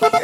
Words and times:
Welcome 0.00 0.20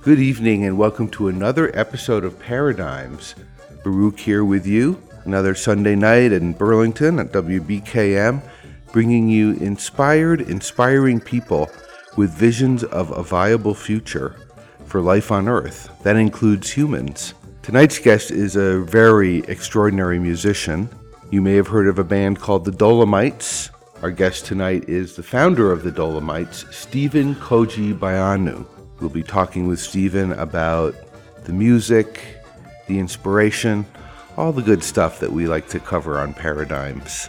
Good 0.06 0.20
evening 0.20 0.64
and 0.64 0.78
welcome 0.78 1.08
to 1.08 1.26
another 1.26 1.76
episode 1.76 2.24
of 2.24 2.38
Paradigms. 2.38 3.34
Baruch 3.82 4.20
here 4.20 4.44
with 4.44 4.64
you, 4.64 5.02
another 5.24 5.52
Sunday 5.56 5.96
night 5.96 6.30
in 6.30 6.52
Burlington 6.52 7.18
at 7.18 7.32
WBKM, 7.32 8.40
bringing 8.92 9.28
you 9.28 9.54
inspired, 9.54 10.42
inspiring 10.42 11.18
people 11.18 11.68
with 12.16 12.30
visions 12.30 12.84
of 12.84 13.10
a 13.10 13.24
viable 13.24 13.74
future 13.74 14.36
for 14.84 15.00
life 15.00 15.32
on 15.32 15.48
Earth. 15.48 15.90
That 16.04 16.14
includes 16.14 16.70
humans. 16.70 17.34
Tonight's 17.62 17.98
guest 17.98 18.30
is 18.30 18.54
a 18.54 18.82
very 18.82 19.38
extraordinary 19.48 20.20
musician. 20.20 20.88
You 21.32 21.42
may 21.42 21.56
have 21.56 21.66
heard 21.66 21.88
of 21.88 21.98
a 21.98 22.04
band 22.04 22.38
called 22.38 22.64
the 22.64 22.70
Dolomites. 22.70 23.70
Our 24.02 24.12
guest 24.12 24.46
tonight 24.46 24.88
is 24.88 25.16
the 25.16 25.24
founder 25.24 25.72
of 25.72 25.82
the 25.82 25.90
Dolomites, 25.90 26.62
Stevhen 26.70 27.34
Koji 27.34 27.92
Baianu. 27.98 28.66
We'll 29.00 29.10
be 29.10 29.22
talking 29.22 29.66
with 29.68 29.78
Stevhen 29.78 30.32
about 30.32 30.94
the 31.44 31.52
music, 31.52 32.20
the 32.86 32.98
inspiration, 32.98 33.84
all 34.36 34.52
the 34.52 34.62
good 34.62 34.82
stuff 34.82 35.20
that 35.20 35.32
we 35.32 35.46
like 35.46 35.68
to 35.68 35.80
cover 35.80 36.18
on 36.18 36.32
Paradigms, 36.32 37.28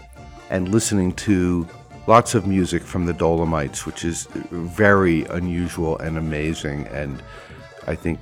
and 0.49 0.69
listening 0.69 1.13
to 1.13 1.67
lots 2.07 2.35
of 2.35 2.47
music 2.47 2.83
from 2.83 3.05
the 3.05 3.13
Dolomites, 3.13 3.85
which 3.85 4.05
is 4.05 4.27
very 4.33 5.25
unusual 5.25 5.97
and 5.99 6.17
amazing, 6.17 6.87
and 6.87 7.21
I 7.85 7.95
think 7.95 8.19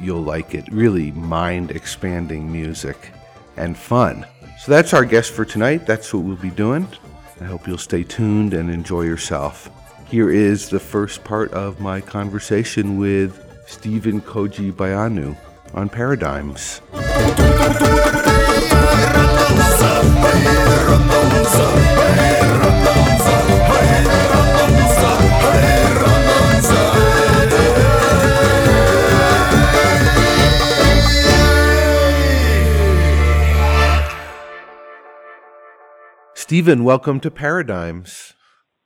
you'll 0.00 0.22
like 0.22 0.54
it. 0.54 0.70
Really 0.70 1.12
mind 1.12 1.70
expanding 1.70 2.52
music 2.52 3.12
and 3.56 3.76
fun. 3.76 4.26
So 4.60 4.70
that's 4.70 4.92
our 4.92 5.04
guest 5.04 5.32
for 5.32 5.44
tonight. 5.44 5.86
That's 5.86 6.12
what 6.12 6.24
we'll 6.24 6.36
be 6.36 6.50
doing. 6.50 6.86
I 7.40 7.44
hope 7.44 7.66
you'll 7.66 7.78
stay 7.78 8.04
tuned 8.04 8.54
and 8.54 8.70
enjoy 8.70 9.02
yourself. 9.02 9.70
Here 10.12 10.28
is 10.28 10.68
the 10.68 10.78
first 10.78 11.24
part 11.24 11.50
of 11.54 11.80
my 11.80 12.02
conversation 12.02 12.98
with 12.98 13.34
Stevhen 13.66 14.20
Koji 14.20 14.70
Baianu 14.70 15.34
on 15.72 15.88
Paradigms. 15.88 16.82
Stevhen, 36.34 36.84
welcome 36.84 37.18
to 37.20 37.30
Paradigms. 37.30 38.34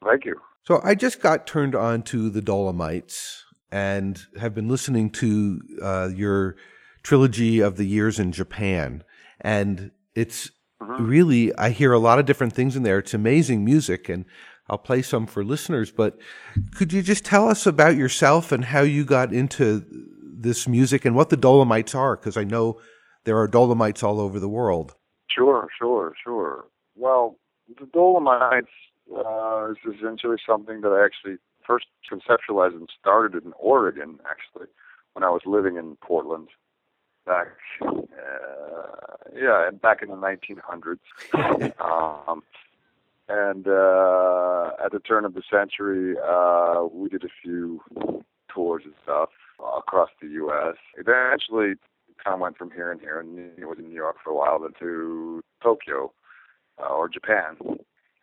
Thank 0.05 0.25
you. 0.25 0.46
So 0.67 0.81
I 0.83 0.97
just 0.97 1.21
got 1.21 1.47
turned 1.47 1.77
on 1.77 2.03
to 2.05 2.29
the 2.29 2.43
Dolomites 2.43 3.45
and 3.71 4.21
have 4.39 4.53
been 4.53 4.69
listening 4.69 5.11
to 5.11 5.61
uh, 5.81 6.09
your 6.13 6.57
trilogy 7.05 7.61
of 7.61 7.77
the 7.77 7.85
years 7.85 8.19
in 8.19 8.33
Japan. 8.33 9.05
And 9.41 9.93
it's 10.17 10.51
mm-hmm. 10.83 11.07
really, 11.07 11.57
I 11.57 11.71
hear 11.71 11.93
a 11.93 12.01
lot 12.01 12.19
of 12.19 12.27
different 12.27 12.53
things 12.53 12.75
in 12.75 12.83
there. 12.83 12.99
It's 12.99 13.15
amazing 13.15 13.65
music, 13.65 14.09
and 14.09 14.25
I'll 14.69 14.79
play 14.79 15.03
some 15.03 15.27
for 15.27 15.45
listeners. 15.45 15.93
But 15.93 16.19
could 16.75 16.93
you 16.93 17.01
just 17.01 17.25
tell 17.25 17.49
us 17.49 17.65
about 17.65 17.95
yourself 17.95 18.51
and 18.51 18.65
how 18.65 18.81
you 18.81 19.05
got 19.05 19.33
into 19.33 19.85
this 20.21 20.67
music 20.67 21.05
and 21.05 21.15
what 21.15 21.31
the 21.31 21.37
Dolomites 21.37 21.95
are? 21.95 22.17
Because 22.17 22.37
I 22.37 22.43
know 22.43 22.81
there 23.23 23.39
are 23.39 23.47
Dolomites 23.47 24.03
all 24.03 24.19
over 24.19 24.41
the 24.41 24.49
world. 24.49 24.97
Sure, 25.31 25.69
sure, 25.79 26.13
sure. 26.25 26.65
Well, 26.97 27.39
the 27.79 27.87
Dolomites 27.93 28.67
uh, 29.15 29.71
is 29.71 29.77
essentially 29.97 30.37
something 30.47 30.81
that 30.83 30.89
I 30.89 31.05
actually 31.05 31.39
first 31.67 31.87
conceptualized 32.11 32.75
and 32.75 32.89
started 33.01 33.45
in 33.45 33.53
Oregon, 33.59 34.19
actually, 34.29 34.69
when 35.15 35.25
I 35.25 35.31
was 35.31 35.43
living 35.45 35.77
in 35.77 35.97
Portland 35.97 36.49
back, 37.27 37.49
uh, 37.83 37.97
yeah, 39.35 39.71
back 39.83 40.03
in 40.03 40.09
the 40.09 40.17
1900s. 40.17 40.99
um, 42.29 42.43
and 43.29 43.67
uh, 43.67 44.71
at 44.85 44.93
the 44.93 45.01
turn 45.01 45.25
of 45.25 45.35
the 45.35 45.43
century, 45.51 46.17
uh, 46.19 46.87
we 46.93 47.09
did 47.09 47.25
a 47.25 47.29
few 47.43 47.83
tours 48.49 48.83
and 48.85 48.95
stuff 49.03 49.31
across 49.77 50.11
the 50.23 50.29
U.S. 50.29 50.77
Eventually, 50.97 51.75
kind 52.23 52.35
of 52.35 52.41
went 52.41 52.57
from 52.57 52.71
here 52.71 52.93
and 52.93 53.01
here, 53.01 53.19
and 53.19 53.39
it 53.59 53.67
was 53.67 53.79
in 53.79 53.89
New 53.89 53.95
York 53.95 54.17
for 54.23 54.31
a 54.31 54.35
while, 54.35 54.61
then 54.61 54.71
to 54.79 55.43
Tokyo 55.63 56.13
uh, 56.81 56.89
or 56.89 57.09
Japan. 57.09 57.57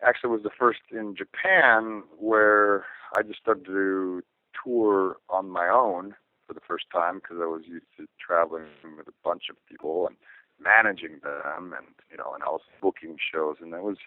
Actually, 0.05 0.31
was 0.31 0.43
the 0.43 0.49
first 0.57 0.81
in 0.91 1.15
Japan 1.15 2.03
where 2.19 2.85
I 3.15 3.21
just 3.21 3.39
started 3.39 3.65
to 3.65 4.23
tour 4.63 5.17
on 5.29 5.49
my 5.49 5.67
own 5.67 6.15
for 6.47 6.53
the 6.53 6.61
first 6.67 6.85
time 6.91 7.15
because 7.15 7.37
I 7.41 7.45
was 7.45 7.63
used 7.65 7.85
to 7.97 8.05
traveling 8.19 8.65
with 8.97 9.07
a 9.07 9.13
bunch 9.23 9.43
of 9.49 9.55
people 9.67 10.07
and 10.07 10.17
managing 10.59 11.19
them, 11.23 11.73
and 11.77 11.87
you 12.11 12.17
know, 12.17 12.33
and 12.33 12.43
I 12.43 12.49
was 12.49 12.61
booking 12.81 13.17
shows, 13.33 13.57
and 13.61 13.73
that 13.73 13.83
was 13.83 13.97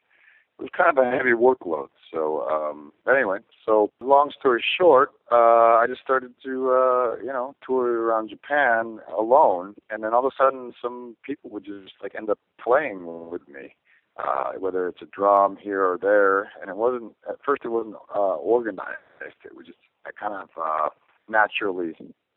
it 0.58 0.62
was 0.62 0.70
kind 0.76 0.96
of 0.96 1.04
a 1.04 1.10
heavy 1.10 1.32
workload. 1.32 1.88
So 2.12 2.48
um, 2.48 2.92
anyway, 3.08 3.38
so 3.64 3.90
long 4.00 4.32
story 4.38 4.64
short, 4.78 5.10
uh, 5.30 5.76
I 5.76 5.86
just 5.88 6.00
started 6.00 6.32
to 6.44 6.70
uh, 6.70 7.16
you 7.16 7.32
know 7.32 7.54
tour 7.66 8.02
around 8.02 8.30
Japan 8.30 9.00
alone, 9.16 9.74
and 9.90 10.02
then 10.02 10.14
all 10.14 10.26
of 10.26 10.32
a 10.32 10.42
sudden, 10.42 10.72
some 10.80 11.16
people 11.24 11.50
would 11.50 11.64
just 11.64 11.94
like 12.02 12.14
end 12.14 12.30
up 12.30 12.38
playing 12.62 13.30
with 13.30 13.46
me. 13.48 13.74
Uh, 14.18 14.52
whether 14.58 14.88
it's 14.88 15.02
a 15.02 15.06
drum 15.06 15.58
here 15.60 15.82
or 15.84 15.98
there, 16.00 16.50
and 16.60 16.70
it 16.70 16.76
wasn't 16.76 17.12
at 17.28 17.36
first. 17.44 17.62
It 17.64 17.68
wasn't 17.68 17.96
uh, 18.14 18.36
organized. 18.36 18.96
It 19.44 19.54
was 19.54 19.66
just 19.66 19.78
I 20.06 20.10
kind 20.18 20.32
of 20.34 20.48
uh, 20.56 20.88
naturally 21.28 21.92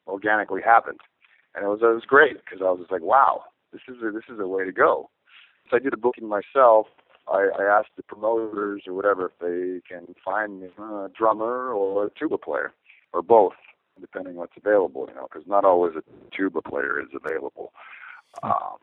organically 0.05 0.61
happened, 0.61 0.99
and 1.55 1.63
it 1.63 1.67
was 1.69 1.79
it 1.81 1.85
was 1.85 2.03
great 2.05 2.37
because 2.43 2.59
I 2.61 2.69
was 2.69 2.79
just 2.79 2.91
like, 2.91 3.01
wow, 3.01 3.43
this 3.71 3.81
is 3.87 3.95
a, 4.03 4.11
this 4.11 4.23
is 4.29 4.39
a 4.39 4.47
way 4.47 4.65
to 4.65 4.73
go. 4.73 5.09
So 5.69 5.77
I 5.77 5.79
did 5.79 5.93
a 5.93 5.97
booking 5.97 6.27
myself. 6.27 6.87
I, 7.31 7.49
I 7.57 7.63
asked 7.63 7.95
the 7.95 8.03
promoters 8.03 8.83
or 8.87 8.93
whatever 8.93 9.27
if 9.27 9.39
they 9.39 9.81
can 9.87 10.15
find 10.25 10.61
me 10.61 10.67
a 10.77 11.07
drummer 11.17 11.71
or 11.71 12.07
a 12.07 12.09
tuba 12.19 12.37
player 12.37 12.73
or 13.13 13.21
both, 13.21 13.53
depending 14.01 14.33
on 14.33 14.39
what's 14.39 14.57
available. 14.57 15.05
You 15.07 15.15
know, 15.15 15.27
because 15.31 15.47
not 15.47 15.63
always 15.63 15.93
a 15.95 16.03
tuba 16.35 16.61
player 16.61 16.99
is 16.99 17.09
available. 17.13 17.71
Um, 18.43 18.77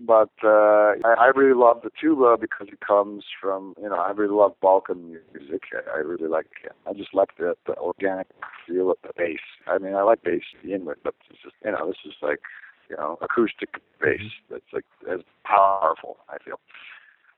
but 0.00 0.30
uh, 0.42 0.96
I, 1.04 1.14
I 1.18 1.30
really 1.34 1.54
love 1.54 1.80
the 1.82 1.90
tuba 2.00 2.36
because 2.40 2.68
it 2.72 2.80
comes 2.80 3.24
from 3.40 3.74
you 3.80 3.88
know 3.88 3.96
I 3.96 4.10
really 4.10 4.34
love 4.34 4.54
Balkan 4.60 5.18
music. 5.34 5.62
I, 5.74 5.98
I 5.98 5.98
really 5.98 6.28
like 6.28 6.46
I 6.86 6.94
just 6.94 7.14
like 7.14 7.36
the, 7.38 7.54
the 7.66 7.76
organic 7.76 8.28
feel 8.66 8.90
of 8.90 8.96
the 9.02 9.10
bass. 9.16 9.40
I 9.66 9.78
mean 9.78 9.94
I 9.94 10.02
like 10.02 10.22
bass 10.22 10.42
to 10.52 10.62
begin 10.62 10.86
with, 10.86 10.98
but 11.04 11.14
it's 11.28 11.42
just 11.42 11.54
you 11.64 11.72
know 11.72 11.86
this 11.86 11.96
is 12.06 12.14
like 12.22 12.40
you 12.88 12.96
know 12.96 13.18
acoustic 13.20 13.80
bass 14.00 14.20
that's 14.50 14.72
like 14.72 14.86
as 15.10 15.20
powerful. 15.44 16.16
I 16.28 16.38
feel. 16.42 16.60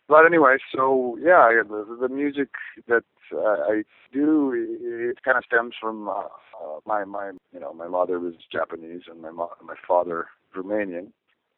But 0.08 0.26
anyway, 0.26 0.58
so 0.74 1.18
yeah, 1.20 1.48
the, 1.66 1.96
the 2.00 2.08
music 2.08 2.50
that 2.86 3.04
uh, 3.32 3.72
I 3.72 3.82
do 4.12 4.52
it, 4.52 5.10
it 5.10 5.22
kind 5.24 5.38
of 5.38 5.44
stems 5.44 5.74
from 5.80 6.08
uh, 6.08 6.12
uh, 6.12 6.80
my 6.86 7.04
my 7.04 7.32
you 7.52 7.58
know 7.58 7.72
my 7.72 7.88
mother 7.88 8.20
was 8.20 8.34
Japanese 8.52 9.02
and 9.10 9.20
my 9.20 9.30
mo- 9.30 9.52
my 9.64 9.74
father 9.86 10.26
Romanian 10.54 11.08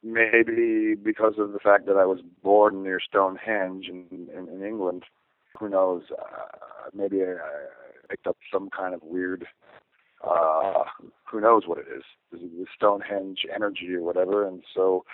maybe 0.04 0.94
because 0.94 1.34
of 1.38 1.52
the 1.52 1.58
fact 1.58 1.86
that 1.86 1.96
I 1.96 2.04
was 2.04 2.20
born 2.42 2.82
near 2.82 3.00
Stonehenge 3.00 3.86
in, 3.88 4.06
in, 4.10 4.48
in 4.48 4.64
England. 4.64 5.04
Who 5.58 5.68
knows? 5.68 6.02
Uh, 6.10 6.90
maybe 6.94 7.22
I, 7.22 7.32
I 7.32 8.06
picked 8.08 8.26
up 8.26 8.36
some 8.52 8.68
kind 8.70 8.94
of 8.94 9.02
weird. 9.02 9.46
Uh, 10.26 10.84
who 11.30 11.40
knows 11.40 11.62
what 11.66 11.78
it 11.78 11.86
is? 11.96 12.02
The 12.32 12.66
Stonehenge 12.74 13.40
energy 13.54 13.94
or 13.94 14.02
whatever, 14.02 14.46
and 14.46 14.62
so 14.74 15.04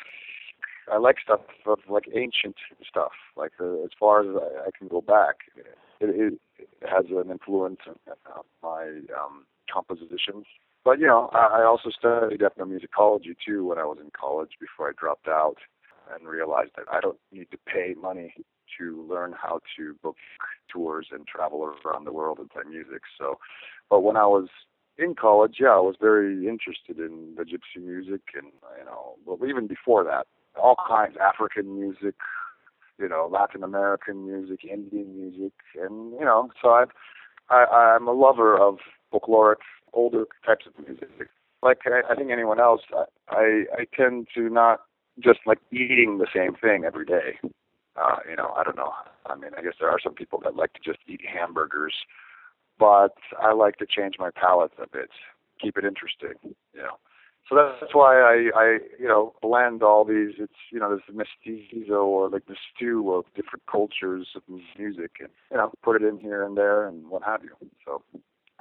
I 0.91 0.99
like 0.99 1.17
stuff 1.23 1.41
of 1.67 1.79
like 1.89 2.05
ancient 2.15 2.57
stuff, 2.89 3.13
like 3.37 3.53
uh, 3.61 3.83
as 3.85 3.91
far 3.99 4.21
as 4.21 4.29
I, 4.29 4.69
I 4.69 4.71
can 4.77 4.89
go 4.89 5.01
back. 5.01 5.37
It, 5.57 6.11
it, 6.11 6.41
has 6.89 7.05
an 7.11 7.31
influence 7.31 7.81
on 7.87 8.45
my 8.63 8.85
um, 9.19 9.45
compositions 9.73 10.47
but 10.85 10.99
you 10.99 11.07
know, 11.07 11.31
I, 11.33 11.61
I 11.61 11.65
also 11.65 11.91
studied 11.91 12.41
ethnomusicology 12.41 13.37
too 13.47 13.67
when 13.67 13.79
I 13.79 13.85
was 13.85 13.99
in 14.01 14.11
college 14.19 14.53
before 14.61 14.89
I 14.89 14.93
dropped 14.99 15.29
out. 15.29 15.57
and 16.15 16.29
realized 16.29 16.73
that 16.77 16.87
I 16.91 17.01
don't 17.01 17.19
need 17.33 17.51
to 17.51 17.59
pay 17.73 17.95
money 18.01 18.35
to 18.79 19.07
learn 19.09 19.35
how 19.41 19.61
to 19.77 19.95
book 20.03 20.17
tours 20.73 21.09
and 21.13 21.27
travel 21.27 21.73
around 21.85 22.05
the 22.05 22.13
world 22.13 22.39
and 22.39 22.51
play 22.51 22.63
music. 22.69 23.03
So, 23.19 23.39
but 23.89 24.01
when 24.01 24.17
I 24.17 24.27
was 24.27 24.49
in 24.99 25.15
college, 25.15 25.57
yeah, 25.61 25.69
I 25.75 25.81
was 25.81 25.97
very 26.01 26.47
interested 26.49 26.99
in 26.99 27.35
the 27.37 27.45
gypsy 27.45 27.83
music 27.83 28.21
and 28.35 28.47
you 28.79 28.85
know, 28.85 29.15
well, 29.25 29.49
even 29.49 29.67
before 29.67 30.05
that, 30.05 30.27
all 30.61 30.77
kinds 30.89 31.17
of 31.17 31.21
African 31.21 31.79
music, 31.79 32.15
you 32.99 33.09
know, 33.09 33.29
Latin 33.31 33.63
American 33.63 34.27
music, 34.27 34.65
Indian 34.65 35.17
music, 35.17 35.53
and 35.81 36.13
you 36.13 36.25
know, 36.25 36.51
so 36.61 36.71
I've, 36.71 36.91
I 37.49 37.65
I'm 37.97 38.07
a 38.07 38.13
lover 38.13 38.59
of 38.59 38.79
folkloric 39.13 39.63
older 39.93 40.27
types 40.45 40.67
of 40.67 40.87
music. 40.87 41.09
Like 41.63 41.81
I, 41.87 42.13
I 42.13 42.15
think 42.15 42.31
anyone 42.31 42.61
else, 42.61 42.83
I, 43.29 43.65
I 43.73 43.85
tend 43.95 44.29
to 44.35 44.49
not 44.49 44.81
just 45.19 45.41
like 45.47 45.59
eating 45.73 46.19
the 46.19 46.27
same 46.35 46.55
thing 46.55 46.85
every 46.85 47.05
day. 47.05 47.39
Uh, 47.97 48.17
you 48.29 48.37
know, 48.37 48.55
I 48.57 48.63
don't 48.65 48.77
know. 48.77 48.93
I 49.27 49.35
mean, 49.35 49.51
I 49.57 49.63
guess 49.63 49.75
there 49.79 49.91
are 49.91 49.99
some 50.03 50.15
people 50.15 50.41
that 50.45 50.57
like 50.57 50.73
to 50.75 50.81
just 50.85 51.01
eat 51.07 51.21
hamburgers, 51.27 51.95
but 52.79 53.15
I 53.41 53.53
like 53.53 53.77
to 53.77 53.87
change 53.87 54.15
my 54.19 54.31
palate 54.31 54.73
a 54.83 54.89
bit, 54.89 55.11
keep 55.61 55.77
it 55.77 55.85
interesting. 55.85 56.55
You 56.73 56.83
know, 56.83 56.97
so 57.49 57.57
that's 57.57 57.95
why 57.95 58.21
I, 58.21 58.51
I, 58.55 58.79
you 58.99 59.09
know, 59.09 59.35
blend 59.43 59.83
all 59.83 60.05
these. 60.05 60.35
It's 60.39 60.53
you 60.71 60.79
know, 60.79 60.95
this 60.95 61.05
mestizo 61.13 62.05
or 62.05 62.31
like 62.31 62.47
the 62.47 62.57
stew 62.75 63.13
of 63.13 63.25
different 63.35 63.65
cultures 63.71 64.29
of 64.37 64.43
music, 64.79 65.17
and 65.19 65.29
you 65.51 65.57
know, 65.57 65.73
put 65.83 66.01
it 66.01 66.07
in 66.07 66.19
here 66.19 66.45
and 66.45 66.57
there 66.57 66.87
and 66.87 67.09
what 67.09 67.25
have 67.25 67.43
you. 67.43 67.51
So 67.85 68.03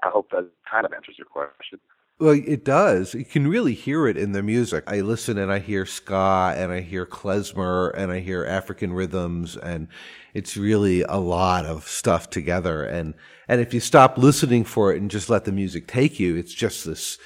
I 0.03 0.09
hope 0.09 0.29
that 0.31 0.49
kind 0.69 0.85
of 0.85 0.93
answers 0.93 1.15
your 1.17 1.27
question. 1.27 1.79
Well, 2.19 2.37
it 2.45 2.65
does. 2.65 3.13
You 3.13 3.23
can 3.23 3.47
really 3.47 3.73
hear 3.73 4.05
it 4.05 4.17
in 4.17 4.33
the 4.33 4.43
music. 4.43 4.83
I 4.87 4.99
listen 4.99 5.37
and 5.37 5.49
I 5.49 5.59
hear 5.59 5.85
ska 5.85 6.53
and 6.57 6.69
I 6.69 6.81
hear 6.81 7.05
klezmer 7.05 7.93
and 7.95 8.11
I 8.11 8.19
hear 8.19 8.43
African 8.43 8.91
rhythms 8.91 9.55
and 9.55 9.87
it's 10.33 10.57
really 10.57 11.03
a 11.03 11.15
lot 11.15 11.65
of 11.65 11.87
stuff 11.87 12.29
together. 12.29 12.83
And, 12.83 13.13
and 13.47 13.61
if 13.61 13.73
you 13.73 13.79
stop 13.79 14.17
listening 14.17 14.65
for 14.65 14.93
it 14.93 15.01
and 15.01 15.09
just 15.09 15.29
let 15.29 15.45
the 15.45 15.53
music 15.53 15.87
take 15.87 16.19
you, 16.19 16.35
it's 16.35 16.53
just 16.53 16.83
this, 16.83 17.17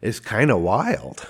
it's 0.00 0.20
kind 0.20 0.52
of 0.52 0.60
wild 0.60 1.26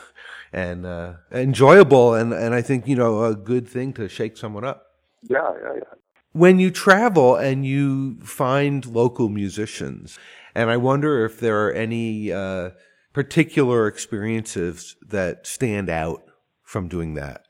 and, 0.53 0.85
uh, 0.85 1.15
enjoyable. 1.33 2.13
And, 2.13 2.35
and 2.35 2.55
I 2.55 2.61
think, 2.61 2.87
you 2.87 2.97
know, 2.97 3.25
a 3.25 3.35
good 3.35 3.67
thing 3.67 3.95
to 3.95 4.11
shake 4.11 4.37
someone 4.37 4.65
up. 4.65 4.89
Yeah, 5.23 5.55
yeah, 5.63 5.73
yeah. 5.77 5.95
When 6.33 6.59
you 6.59 6.71
travel 6.71 7.35
and 7.35 7.65
you 7.65 8.21
find 8.21 8.85
local 8.85 9.31
musicians, 9.31 10.19
and 10.57 10.71
I 10.71 10.77
wonder 10.77 11.25
if 11.25 11.39
there 11.39 11.67
are 11.67 11.73
any, 11.73 12.33
uh, 12.33 12.71
particular 13.13 13.87
experiences 13.87 14.95
that 15.01 15.47
stand 15.47 15.89
out 15.89 16.23
from 16.63 16.87
doing 16.87 17.15
that? 17.15 17.47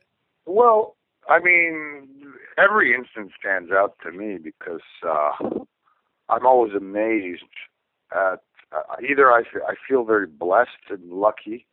Well, 0.46 0.96
I 1.28 1.40
mean, 1.40 2.08
every 2.56 2.94
instance 2.94 3.32
stands 3.36 3.72
out 3.72 3.96
to 4.04 4.12
me 4.12 4.38
because 4.38 4.86
uh, 5.04 5.32
I'm 6.28 6.46
always 6.46 6.72
amazed 6.74 7.42
at 8.12 8.40
uh, 8.72 8.96
either 9.08 9.32
I 9.32 9.42
feel, 9.88 10.04
very 10.04 10.26
blessed 10.26 10.90
and 10.90 11.10
lucky 11.10 11.66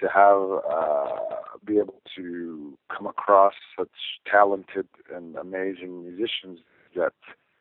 to 0.00 0.08
have 0.08 0.62
uh, 0.68 1.46
be 1.64 1.78
able 1.78 2.00
to 2.16 2.76
come 2.94 3.06
across 3.06 3.54
such 3.78 3.88
talented 4.30 4.88
and 5.14 5.36
amazing 5.36 6.02
musicians 6.02 6.60
that 6.94 7.12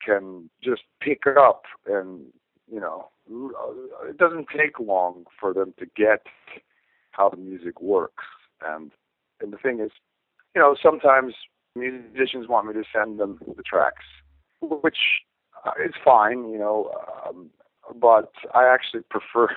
can 0.04 0.50
just 0.64 0.84
pick 1.00 1.24
up 1.28 1.64
and 1.88 2.26
you 2.72 2.80
know 2.80 3.10
it 3.28 4.18
doesn't 4.18 4.48
take 4.56 4.80
long 4.80 5.26
for 5.40 5.54
them 5.54 5.74
to 5.80 5.86
get 5.96 6.26
how 7.12 7.30
the 7.30 7.38
music 7.38 7.82
works. 7.82 8.24
And 8.66 8.92
and 9.42 9.52
the 9.52 9.58
thing 9.58 9.80
is, 9.80 9.92
you 10.56 10.62
know, 10.62 10.76
sometimes 10.82 11.34
musicians 11.76 12.48
want 12.48 12.68
me 12.68 12.74
to 12.74 12.84
send 12.94 13.20
them 13.20 13.40
the 13.56 13.64
tracks, 13.64 14.06
which 14.62 14.98
uh, 15.66 15.72
is 15.84 15.94
fine, 16.04 16.50
you 16.52 16.58
know, 16.58 16.92
um, 17.28 17.50
but 18.00 18.32
I 18.54 18.66
actually 18.66 19.04
prefer 19.10 19.50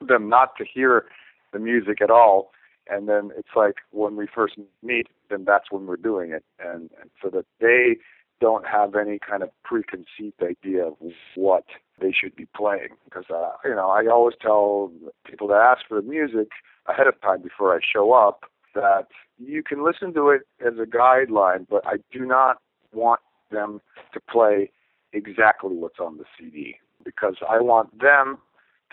them 0.00 0.28
not 0.28 0.56
to 0.56 0.64
hear 0.64 1.06
the 1.52 1.58
music 1.58 2.02
at 2.02 2.10
all. 2.10 2.52
And 2.86 3.08
then 3.08 3.30
it's 3.36 3.56
like 3.56 3.76
when 3.92 4.14
we 4.14 4.26
first 4.26 4.56
meet, 4.82 5.06
then 5.30 5.44
that's 5.46 5.70
when 5.70 5.86
we're 5.86 5.96
doing 5.96 6.32
it, 6.32 6.44
and, 6.58 6.90
and 7.00 7.10
so 7.22 7.30
that 7.30 7.46
they 7.58 7.96
don't 8.40 8.66
have 8.66 8.94
any 8.94 9.18
kind 9.18 9.42
of 9.42 9.50
preconceived 9.64 10.42
idea 10.42 10.86
of 10.86 10.94
what 11.34 11.64
they 12.00 12.12
should 12.12 12.34
be 12.36 12.46
playing. 12.56 12.88
Because 13.04 13.24
uh, 13.30 13.52
you 13.64 13.74
know, 13.74 13.90
I 13.90 14.06
always 14.06 14.36
tell 14.40 14.92
people 15.28 15.48
to 15.48 15.54
ask 15.54 15.82
for 15.88 16.00
the 16.00 16.06
music 16.06 16.48
ahead 16.86 17.06
of 17.06 17.20
time 17.20 17.42
before 17.42 17.74
I 17.74 17.80
show 17.80 18.12
up 18.12 18.44
that 18.74 19.06
you 19.38 19.62
can 19.62 19.84
listen 19.84 20.12
to 20.14 20.30
it 20.30 20.42
as 20.64 20.74
a 20.80 20.86
guideline, 20.86 21.66
but 21.68 21.86
I 21.86 21.96
do 22.12 22.24
not 22.24 22.58
want 22.92 23.20
them 23.50 23.80
to 24.12 24.20
play 24.20 24.70
exactly 25.12 25.76
what's 25.76 26.00
on 26.00 26.18
the 26.18 26.24
CD 26.38 26.76
because 27.04 27.36
I 27.48 27.60
want 27.60 28.00
them 28.00 28.38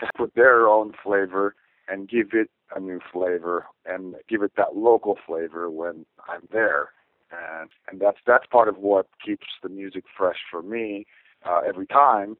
to 0.00 0.06
put 0.16 0.34
their 0.34 0.68
own 0.68 0.92
flavor 1.02 1.54
and 1.88 2.08
give 2.08 2.28
it 2.32 2.50
a 2.74 2.80
new 2.80 3.00
flavor 3.12 3.66
and 3.86 4.14
give 4.28 4.42
it 4.42 4.52
that 4.56 4.76
local 4.76 5.18
flavor 5.26 5.70
when 5.70 6.06
I'm 6.28 6.42
there 6.52 6.90
and 7.32 7.70
and 7.88 8.00
that's 8.00 8.18
that's 8.26 8.46
part 8.46 8.68
of 8.68 8.78
what 8.78 9.06
keeps 9.24 9.46
the 9.62 9.68
music 9.68 10.04
fresh 10.16 10.38
for 10.50 10.62
me 10.62 11.06
uh, 11.44 11.60
every 11.66 11.86
time. 11.86 12.36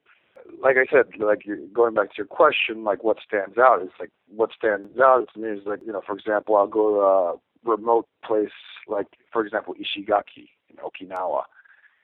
Like 0.61 0.77
I 0.77 0.87
said, 0.91 1.21
like 1.21 1.47
you're 1.47 1.59
going 1.73 1.95
back 1.95 2.11
to 2.11 2.17
your 2.19 2.27
question, 2.27 2.85
like 2.85 3.05
what 3.05 3.19
stands 3.27 3.59
out 3.59 3.83
is 3.83 3.91
like 4.01 4.11
what 4.29 4.51
stands 4.57 4.99
out 4.99 5.29
to 5.35 5.41
me 5.41 5.49
is 5.49 5.67
like 5.67 5.81
you 5.85 5.93
know, 5.93 6.03
for 6.07 6.17
example, 6.17 6.57
I'll 6.57 6.67
go 6.67 6.95
to 6.95 7.01
a 7.01 7.71
remote 7.71 8.07
place 8.25 8.51
like, 8.89 9.07
for 9.33 9.45
example, 9.45 9.75
Ishigaki 9.75 10.49
in 10.69 10.77
Okinawa. 10.77 11.43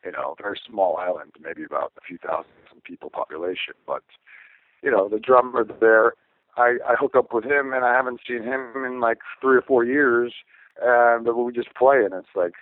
You 0.05 0.12
know, 0.12 0.37
a 0.38 0.43
very 0.43 0.61
small 0.69 0.96
island, 0.96 1.32
maybe 1.43 1.64
about 1.64 1.93
a 1.99 2.00
few 2.06 2.19
thousand 2.19 2.52
people 2.85 3.11
population, 3.11 3.75
but 3.87 4.05
you 4.82 4.90
know, 4.90 5.08
the 5.08 5.19
drummer 5.19 5.64
there. 5.64 6.14
I, 6.56 6.79
I 6.88 6.94
hook 6.99 7.14
up 7.17 7.32
with 7.32 7.44
him, 7.44 7.73
and 7.73 7.85
I 7.85 7.94
haven't 7.94 8.20
seen 8.26 8.43
him 8.43 8.85
in 8.85 9.00
like 9.00 9.19
three 9.40 9.56
or 9.56 9.62
four 9.62 9.85
years. 9.85 10.32
And 10.81 11.26
we 11.26 11.52
just 11.52 11.75
play, 11.75 12.05
and 12.05 12.14
it's 12.14 12.29
like 12.35 12.52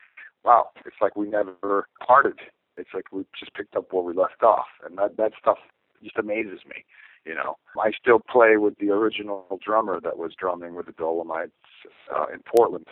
wow, 0.46 0.70
it's 0.86 0.96
like 1.02 1.16
we 1.16 1.28
never 1.28 1.88
parted. 2.06 2.38
It's 2.76 2.90
like 2.94 3.12
we 3.12 3.24
just 3.38 3.52
picked 3.54 3.74
up 3.76 3.92
where 3.92 4.02
we 4.02 4.14
left 4.14 4.42
off, 4.42 4.66
and 4.86 4.96
that 4.98 5.16
that 5.16 5.32
stuff 5.40 5.58
just 6.02 6.16
amazes 6.16 6.60
me. 6.68 6.84
You 7.24 7.34
know, 7.34 7.56
I 7.78 7.90
still 8.00 8.20
play 8.20 8.56
with 8.56 8.78
the 8.78 8.90
original 8.90 9.60
drummer 9.64 10.00
that 10.00 10.16
was 10.16 10.32
drumming 10.38 10.76
with 10.76 10.86
the 10.86 10.92
Dolomites 10.92 11.50
uh, 12.14 12.26
in 12.32 12.40
Portland 12.46 12.86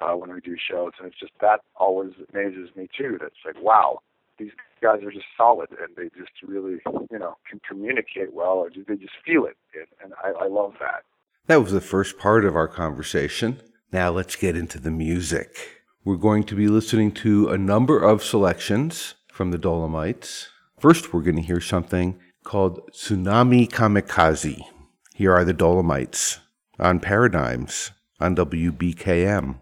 uh, 0.00 0.14
when 0.14 0.32
we 0.32 0.40
do 0.40 0.56
shows, 0.56 0.92
and 0.98 1.08
it's 1.08 1.20
just 1.20 1.32
that 1.40 1.60
always 1.76 2.12
amazes 2.32 2.70
me 2.74 2.88
too. 2.96 3.18
That's 3.20 3.34
like, 3.44 3.62
wow, 3.62 4.00
these 4.38 4.52
guys 4.80 5.02
are 5.02 5.12
just 5.12 5.26
solid, 5.36 5.68
and 5.70 5.94
they 5.96 6.08
just 6.18 6.32
really, 6.42 6.78
you 7.10 7.18
know, 7.18 7.36
can 7.48 7.60
communicate 7.68 8.32
well, 8.32 8.56
or 8.58 8.70
they 8.70 8.96
just 8.96 9.14
feel 9.26 9.44
it, 9.44 9.56
and 10.02 10.14
I, 10.24 10.44
I 10.44 10.48
love 10.48 10.74
that. 10.80 11.02
That 11.46 11.60
was 11.62 11.72
the 11.72 11.80
first 11.80 12.18
part 12.18 12.44
of 12.44 12.56
our 12.56 12.68
conversation. 12.68 13.60
Now 13.92 14.10
let's 14.10 14.36
get 14.36 14.56
into 14.56 14.78
the 14.78 14.90
music. 14.90 15.77
We're 16.04 16.16
going 16.16 16.44
to 16.44 16.54
be 16.54 16.68
listening 16.68 17.10
to 17.12 17.48
a 17.48 17.58
number 17.58 17.98
of 17.98 18.22
selections 18.22 19.14
from 19.32 19.50
the 19.50 19.58
Dolomites. 19.58 20.48
First, 20.78 21.12
we're 21.12 21.22
going 21.22 21.36
to 21.36 21.42
hear 21.42 21.60
something 21.60 22.18
called 22.44 22.80
Tsunami 22.92 23.68
Kamikaze. 23.68 24.62
Here 25.14 25.34
are 25.34 25.44
the 25.44 25.52
Dolomites 25.52 26.38
on 26.78 27.00
Paradigms 27.00 27.90
on 28.20 28.36
WBKM. 28.36 29.60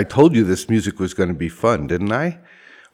I 0.00 0.04
told 0.04 0.34
you 0.34 0.44
this 0.44 0.70
music 0.70 0.98
was 0.98 1.12
going 1.12 1.28
to 1.28 1.34
be 1.34 1.50
fun, 1.50 1.86
didn't 1.86 2.10
I? 2.10 2.38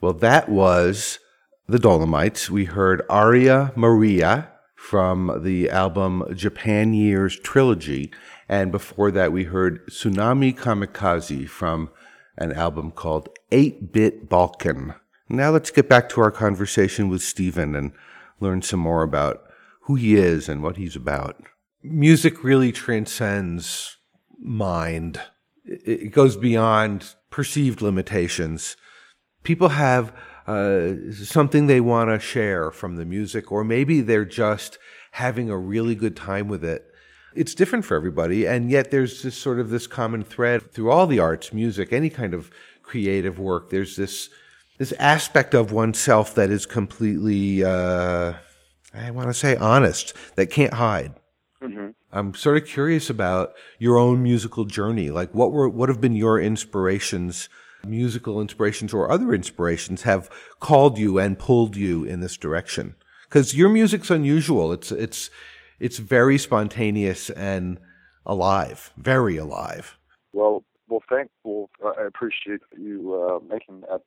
Well, 0.01 0.13
that 0.15 0.49
was 0.49 1.21
the 1.69 1.79
Dolomites. 1.79 2.51
We 2.51 2.65
heard 2.65 3.01
Aria 3.09 3.71
Maria 3.77 4.49
from 4.75 5.43
the 5.45 5.71
album 5.71 6.25
Japan 6.35 6.95
Years 6.95 7.39
Trilogy. 7.39 8.11
And 8.49 8.73
before 8.73 9.13
that, 9.13 9.31
we 9.31 9.45
heard 9.45 9.87
Tsunami 9.87 10.53
Kamikaze 10.53 11.49
from 11.49 11.91
an 12.39 12.53
album 12.53 12.91
called 12.91 13.29
8 13.53 13.93
Bit 13.93 14.29
Balkan. 14.29 14.97
Now 15.29 15.51
let's 15.51 15.71
get 15.71 15.89
back 15.89 16.09
to 16.09 16.21
our 16.21 16.33
conversation 16.33 17.09
with 17.09 17.23
Stevhen 17.23 17.79
and 17.79 17.93
learn 18.41 18.63
some 18.63 18.81
more 18.81 19.05
about 19.05 19.45
who 19.83 19.95
he 19.95 20.17
is 20.17 20.49
and 20.49 20.61
what 20.61 20.77
he's 20.77 20.97
about. 20.97 21.41
Music 21.85 22.43
really 22.43 22.73
transcends 22.73 23.97
mind 24.41 25.21
it 25.67 26.13
goes 26.13 26.37
beyond 26.37 27.15
perceived 27.31 27.83
limitations. 27.83 28.77
People 29.43 29.71
have 29.71 30.13
uh, 30.47 30.95
something 31.13 31.67
they 31.67 31.81
want 31.81 32.11
to 32.11 32.19
share 32.19 32.71
from 32.71 32.97
the 32.97 33.05
music, 33.05 33.51
or 33.51 33.65
maybe 33.65 34.01
they're 34.01 34.25
just 34.25 34.79
having 35.13 35.51
a 35.51 35.59
really 35.59 35.95
good 35.95 36.17
time 36.17 36.49
with 36.49 36.65
it. 36.65 36.85
It's 37.35 37.55
different 37.55 37.85
for 37.85 37.97
everybody, 37.97 38.47
and 38.47 38.71
yet 38.71 38.91
there's 38.91 39.23
this 39.23 39.37
sort 39.37 39.61
of 39.61 39.71
this 39.71 39.87
common 39.87 40.25
thread 40.25 40.73
through 40.73 40.91
all 40.91 41.07
the 41.07 41.19
arts, 41.19 41.53
music, 41.53 41.93
any 41.93 42.11
kind 42.11 42.33
of 42.33 42.51
creative 42.83 43.39
work. 43.39 43.71
There's 43.71 43.97
this 43.97 44.31
this 44.79 44.93
aspect 44.99 45.55
of 45.55 45.73
oneself 45.73 46.35
that 46.35 46.51
is 46.51 46.67
completely, 46.67 47.65
uh, 47.65 48.35
I 48.93 49.11
want 49.11 49.29
to 49.29 49.35
say, 49.35 49.57
honest, 49.57 50.13
that 50.37 50.51
can't 50.51 50.75
hide. 50.75 51.15
Mm-hmm. 51.63 51.89
I'm 52.13 52.35
sort 52.35 52.57
of 52.57 52.67
curious 52.67 53.09
about 53.09 53.55
your 53.79 53.97
own 53.97 54.23
musical 54.23 54.65
journey. 54.65 55.11
Like, 55.11 55.35
what 55.35 55.53
were 55.53 55.69
what 55.69 55.89
have 55.89 56.01
been 56.01 56.15
your 56.15 56.41
inspirations, 56.41 57.49
musical 57.85 58.41
inspirations, 58.41 58.93
or 58.93 59.11
other 59.11 59.35
inspirations 59.35 60.03
have 60.03 60.31
called 60.61 60.99
you 60.99 61.19
and 61.19 61.39
pulled 61.39 61.77
you 61.77 62.05
in 62.05 62.21
this 62.21 62.37
direction? 62.37 62.95
Because 63.29 63.55
your 63.55 63.69
music's 63.69 64.11
unusual. 64.11 64.73
It's 64.73 64.93
it's 64.93 65.31
it's 65.81 65.99
very 65.99 66.39
spontaneous 66.39 67.31
and 67.31 67.79
alive, 68.25 68.93
very 68.97 69.37
alive. 69.37 69.97
Well, 70.33 70.65
well, 70.89 71.03
thank. 71.09 71.31
Well, 71.45 71.71
I 71.85 72.05
appreciate 72.07 72.61
you 72.77 73.15
uh, 73.15 73.45
making 73.49 73.83
that 73.83 74.03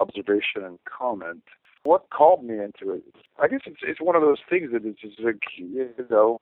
observation 0.00 0.64
and 0.64 0.78
comment. 0.84 1.42
What 1.82 2.10
called 2.10 2.44
me 2.44 2.54
into 2.54 2.92
it? 2.92 3.02
I 3.42 3.48
guess 3.48 3.60
it's 3.64 3.80
it's 3.82 4.00
one 4.00 4.16
of 4.16 4.22
those 4.22 4.40
things 4.48 4.70
that 4.72 4.84
is 4.84 4.96
just 5.00 5.18
like 5.20 5.42
you 5.56 5.88
know 6.10 6.40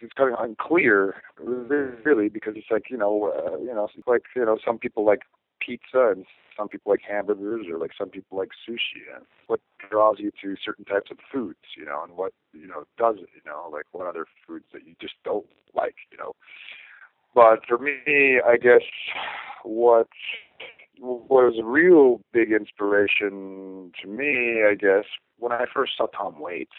it's 0.00 0.12
kind 0.12 0.32
of 0.32 0.38
unclear, 0.40 1.22
really, 1.38 2.28
because 2.28 2.54
it's 2.56 2.70
like 2.70 2.90
you 2.90 2.96
know, 2.96 3.32
uh, 3.32 3.58
you 3.58 3.74
know, 3.74 3.88
like 4.06 4.22
you 4.34 4.44
know, 4.44 4.58
some 4.64 4.78
people 4.78 5.04
like 5.04 5.20
pizza 5.60 6.12
and 6.14 6.24
some 6.56 6.68
people 6.68 6.90
like 6.90 7.00
hamburgers 7.06 7.66
or 7.70 7.78
like 7.78 7.92
some 7.96 8.08
people 8.08 8.38
like 8.38 8.50
sushi. 8.68 9.02
And 9.14 9.24
what 9.46 9.60
draws 9.90 10.16
you 10.18 10.30
to 10.42 10.56
certain 10.64 10.84
types 10.84 11.10
of 11.10 11.18
foods 11.32 11.58
you 11.76 11.84
know 11.84 12.02
and 12.02 12.16
what 12.16 12.32
you 12.52 12.66
know 12.66 12.84
does 12.98 13.16
it 13.18 13.28
you 13.34 13.42
know 13.44 13.68
like 13.72 13.84
what 13.92 14.06
other 14.06 14.26
foods 14.46 14.64
that 14.72 14.86
you 14.86 14.94
just 15.00 15.14
don't 15.24 15.46
like 15.74 15.94
you 16.10 16.18
know. 16.18 16.32
But 17.34 17.60
for 17.68 17.78
me 17.78 18.40
i 18.46 18.56
guess 18.56 18.82
what 19.62 20.08
was 21.00 21.54
a 21.60 21.64
real 21.64 22.20
big 22.32 22.50
inspiration 22.52 23.92
to 24.02 24.08
me 24.08 24.62
i 24.68 24.74
guess 24.74 25.04
when 25.38 25.52
i 25.52 25.66
first 25.72 25.92
saw 25.96 26.06
tom 26.06 26.40
waits 26.40 26.72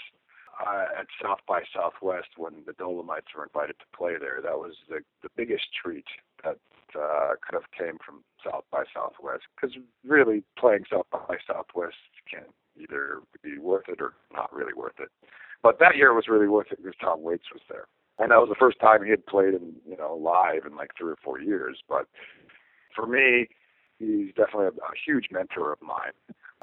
uh, 0.60 0.86
at 1.00 1.08
South 1.22 1.40
by 1.48 1.62
Southwest 1.74 2.30
when 2.38 2.54
the 2.66 2.74
Dolomites 2.74 3.28
were 3.36 3.44
invited 3.44 3.76
to 3.80 3.98
play 3.98 4.14
there. 4.20 4.40
That 4.42 4.58
was 4.58 4.74
the 4.90 5.00
the 5.22 5.30
biggest 5.36 5.66
treat 5.82 6.06
that 6.44 6.58
uh, 6.96 7.34
could 7.42 7.54
have 7.54 7.72
came 7.78 7.98
from 8.04 8.24
South 8.44 8.64
by 8.72 8.84
Southwest 8.94 9.44
because 9.56 9.76
really 10.06 10.44
playing 10.58 10.86
South 10.92 11.08
by 11.12 11.38
Southwest 11.46 11.96
can 12.30 12.44
either 12.80 13.20
be 13.44 13.58
worth 13.58 13.90
it 13.90 14.02
or 14.02 14.14
not 14.34 14.54
really 14.54 14.74
worth 14.74 15.00
it. 15.00 15.10
But 15.64 15.80
that 15.80 15.96
year 15.96 16.14
was 16.14 16.28
really 16.28 16.48
worth 16.48 16.72
it 16.72 16.78
because 16.78 16.98
Tom 17.02 17.24
Waits 17.24 17.52
was 17.52 17.62
there, 17.70 17.88
and 18.20 18.32
that 18.32 18.40
was 18.40 18.50
the 18.50 18.56
first 18.60 18.80
time 18.80 19.04
he 19.04 19.10
had 19.10 19.26
played 19.26 19.54
in 19.54 19.74
you 19.88 19.98
know 19.98 20.16
live 20.16 20.66
in 20.66 20.76
like 20.76 20.92
three 20.98 21.12
or 21.12 21.18
four 21.24 21.40
years. 21.40 21.80
But 21.88 22.08
for 22.96 23.06
me, 23.06 23.48
he's 24.00 24.30
definitely 24.36 24.68
a, 24.68 24.70
a 24.70 24.98
huge 25.06 25.28
mentor 25.32 25.74
of 25.74 25.82
mine. 25.82 26.14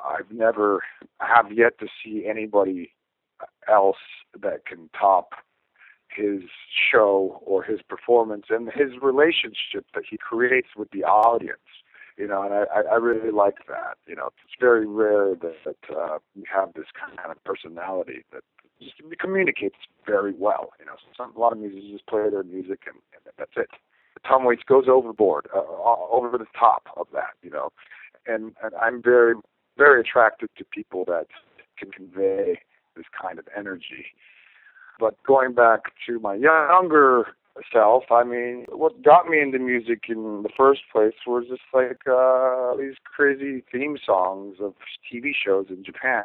I've 0.02 0.30
never 0.30 0.83
have 1.20 1.52
yet 1.52 1.78
to 1.78 1.87
see 2.02 2.26
anybody 2.26 2.92
else 3.68 3.96
that 4.40 4.66
can 4.66 4.90
top 4.98 5.35
his 6.09 6.42
show 6.92 7.40
or 7.44 7.62
his 7.62 7.81
performance 7.83 8.46
and 8.50 8.70
his 8.72 8.90
relationship 9.03 9.85
that 9.94 10.05
he 10.09 10.16
creates 10.16 10.68
with 10.77 10.90
the 10.90 11.05
audience. 11.05 11.59
You 12.16 12.29
know, 12.29 12.42
and 12.42 12.55
I, 12.55 12.92
I 12.92 12.94
really 12.94 13.33
like 13.33 13.66
that. 13.66 13.98
You 14.07 14.14
know, 14.14 14.27
it's 14.27 14.55
very 14.61 14.87
rare 14.87 15.35
that, 15.35 15.57
that 15.64 15.96
uh, 15.96 16.18
you 16.37 16.44
have 16.53 16.72
this 16.74 16.87
kind 16.94 17.18
of 17.29 17.42
personality 17.42 18.24
that 18.33 18.42
just 18.81 18.94
communicates 19.18 19.74
very 20.07 20.33
well. 20.33 20.70
You 20.79 20.87
know, 20.87 20.94
some, 21.16 21.35
a 21.35 21.40
lot 21.40 21.53
of 21.53 21.59
musicians 21.59 21.90
just 21.90 22.07
play 22.07 22.31
their 22.31 22.44
music 22.44 22.83
and, 22.87 22.96
and 23.14 23.35
that's 23.37 23.57
it. 23.57 23.70
Tom 24.24 24.44
Waits 24.44 24.62
goes 24.64 24.85
overboard, 24.88 25.48
uh, 25.53 25.59
over 25.59 26.38
the 26.38 26.46
top 26.57 26.87
of 26.96 27.09
that. 27.12 27.35
You 27.42 27.50
know, 27.50 27.70
and, 28.29 28.55
and 28.62 28.74
I'm 28.81 29.03
very, 29.03 29.35
very 29.77 30.00
attracted 30.00 30.50
to 30.57 30.64
people 30.64 31.05
that 31.07 31.27
can 31.77 31.90
convey 31.90 32.61
this 32.96 33.07
kind 33.20 33.38
of 33.38 33.46
energy. 33.57 34.07
But 34.98 35.20
going 35.24 35.54
back 35.54 35.92
to 36.07 36.18
my 36.20 36.35
younger 36.35 37.35
self, 37.72 38.04
I 38.11 38.24
mean, 38.24 38.66
what 38.68 39.02
got 39.02 39.28
me 39.28 39.40
into 39.40 39.59
music 39.59 40.04
in 40.09 40.42
the 40.42 40.50
first 40.57 40.83
place 40.92 41.14
was 41.26 41.44
just 41.48 41.62
like 41.72 42.00
uh, 42.11 42.76
these 42.76 42.94
crazy 43.04 43.64
theme 43.70 43.96
songs 44.04 44.57
of 44.61 44.74
TV 45.12 45.33
shows 45.35 45.66
in 45.68 45.85
Japan, 45.85 46.24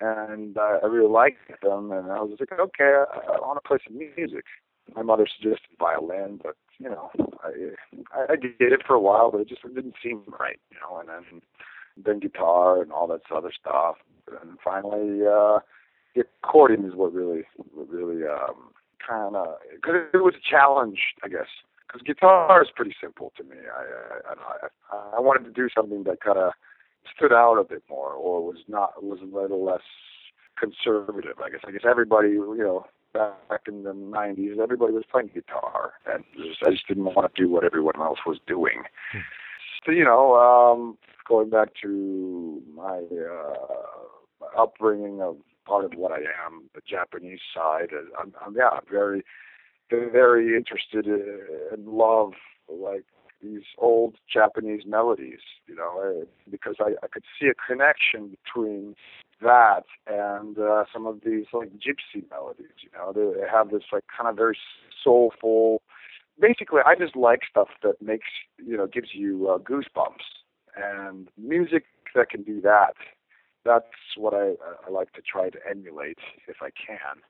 and 0.00 0.56
uh, 0.56 0.78
I 0.82 0.86
really 0.86 1.10
liked 1.10 1.38
them. 1.62 1.92
And 1.92 2.10
I 2.10 2.20
was 2.20 2.36
like, 2.38 2.52
okay, 2.58 3.02
I, 3.12 3.32
I 3.32 3.40
want 3.40 3.62
to 3.62 3.68
play 3.68 3.78
some 3.86 3.98
music. 3.98 4.44
My 4.94 5.02
mother 5.02 5.26
suggested 5.26 5.68
violin, 5.78 6.40
but 6.42 6.56
you 6.78 6.90
know, 6.90 7.10
I 8.12 8.32
I 8.32 8.36
did 8.36 8.72
it 8.72 8.82
for 8.86 8.94
a 8.94 9.00
while, 9.00 9.30
but 9.30 9.42
it 9.42 9.48
just 9.48 9.62
didn't 9.62 9.94
seem 10.02 10.22
right, 10.38 10.58
you 10.70 10.78
know. 10.80 10.98
And 10.98 11.08
then 11.08 11.42
then 12.04 12.20
guitar 12.20 12.82
and 12.82 12.92
all 12.92 13.06
that 13.08 13.20
other 13.34 13.52
stuff, 13.58 13.96
and 14.42 14.58
finally. 14.62 15.26
uh 15.26 15.60
the 16.14 16.24
accordion 16.42 16.84
is 16.86 16.94
what 16.94 17.12
really, 17.12 17.44
really 17.74 18.24
um, 18.26 18.70
kind 19.06 19.36
of 19.36 19.46
because 19.74 19.94
it 20.12 20.18
was 20.18 20.34
a 20.34 20.50
challenge, 20.50 20.98
I 21.24 21.28
guess. 21.28 21.46
Because 21.86 22.02
guitar 22.02 22.62
is 22.62 22.68
pretty 22.74 22.94
simple 23.00 23.32
to 23.36 23.44
me. 23.44 23.56
I 23.56 24.32
I, 24.32 24.96
I, 24.96 25.16
I 25.16 25.20
wanted 25.20 25.44
to 25.44 25.50
do 25.50 25.68
something 25.74 26.04
that 26.04 26.20
kind 26.20 26.38
of 26.38 26.52
stood 27.14 27.32
out 27.32 27.58
a 27.58 27.64
bit 27.64 27.82
more, 27.88 28.12
or 28.12 28.44
was 28.44 28.58
not 28.68 29.02
was 29.02 29.20
a 29.22 29.24
little 29.24 29.64
less 29.64 29.80
conservative. 30.58 31.38
I 31.44 31.50
guess. 31.50 31.60
I 31.66 31.72
guess 31.72 31.82
everybody, 31.88 32.30
you 32.30 32.58
know, 32.58 32.86
back 33.12 33.62
in 33.66 33.82
the 33.82 33.92
'90s, 33.92 34.58
everybody 34.58 34.92
was 34.92 35.04
playing 35.10 35.30
guitar, 35.34 35.94
and 36.12 36.24
just, 36.36 36.62
I 36.64 36.70
just 36.70 36.86
didn't 36.86 37.04
want 37.04 37.32
to 37.32 37.42
do 37.42 37.48
what 37.48 37.64
everyone 37.64 38.00
else 38.00 38.20
was 38.26 38.38
doing. 38.46 38.82
So 39.84 39.92
you 39.92 40.04
know, 40.04 40.34
um, 40.34 40.98
going 41.28 41.50
back 41.50 41.68
to 41.82 42.62
my 42.74 43.02
uh, 43.12 44.60
upbringing 44.60 45.20
of 45.22 45.36
part 45.66 45.84
of 45.84 45.92
what 45.96 46.12
I 46.12 46.18
am, 46.46 46.68
the 46.74 46.80
Japanese 46.88 47.40
side. 47.54 47.90
I'm, 48.20 48.34
I'm 48.44 48.54
yeah, 48.56 48.70
I'm 48.72 48.84
very, 48.90 49.24
very 49.90 50.56
interested 50.56 51.06
in 51.06 51.84
love 51.86 52.32
like 52.68 53.04
these 53.42 53.62
old 53.78 54.16
Japanese 54.30 54.82
melodies, 54.86 55.40
you 55.66 55.74
know, 55.74 56.02
eh, 56.04 56.24
because 56.50 56.76
I, 56.78 56.92
I 57.02 57.06
could 57.06 57.24
see 57.40 57.46
a 57.46 57.54
connection 57.54 58.36
between 58.44 58.94
that 59.40 59.84
and 60.06 60.58
uh, 60.58 60.84
some 60.92 61.06
of 61.06 61.20
these 61.24 61.46
like 61.52 61.70
gypsy 61.70 62.22
melodies, 62.30 62.76
you 62.82 62.90
know, 62.92 63.12
they, 63.14 63.40
they 63.40 63.46
have 63.50 63.70
this 63.70 63.84
like 63.92 64.04
kind 64.14 64.28
of 64.28 64.36
very 64.36 64.58
soulful. 65.02 65.80
Basically, 66.40 66.80
I 66.86 66.94
just 66.94 67.16
like 67.16 67.40
stuff 67.48 67.68
that 67.82 68.00
makes 68.00 68.28
you 68.58 68.76
know 68.76 68.86
gives 68.86 69.08
you 69.12 69.48
uh, 69.48 69.58
goosebumps, 69.58 70.24
and 70.76 71.28
music 71.36 71.84
that 72.14 72.30
can 72.30 72.42
do 72.42 72.60
that 72.62 72.94
that's 73.64 73.84
what 74.16 74.34
I, 74.34 74.54
I 74.86 74.90
like 74.90 75.12
to 75.12 75.22
try 75.22 75.50
to 75.50 75.58
emulate 75.68 76.18
if 76.48 76.56
I 76.62 76.70
can. 76.70 77.22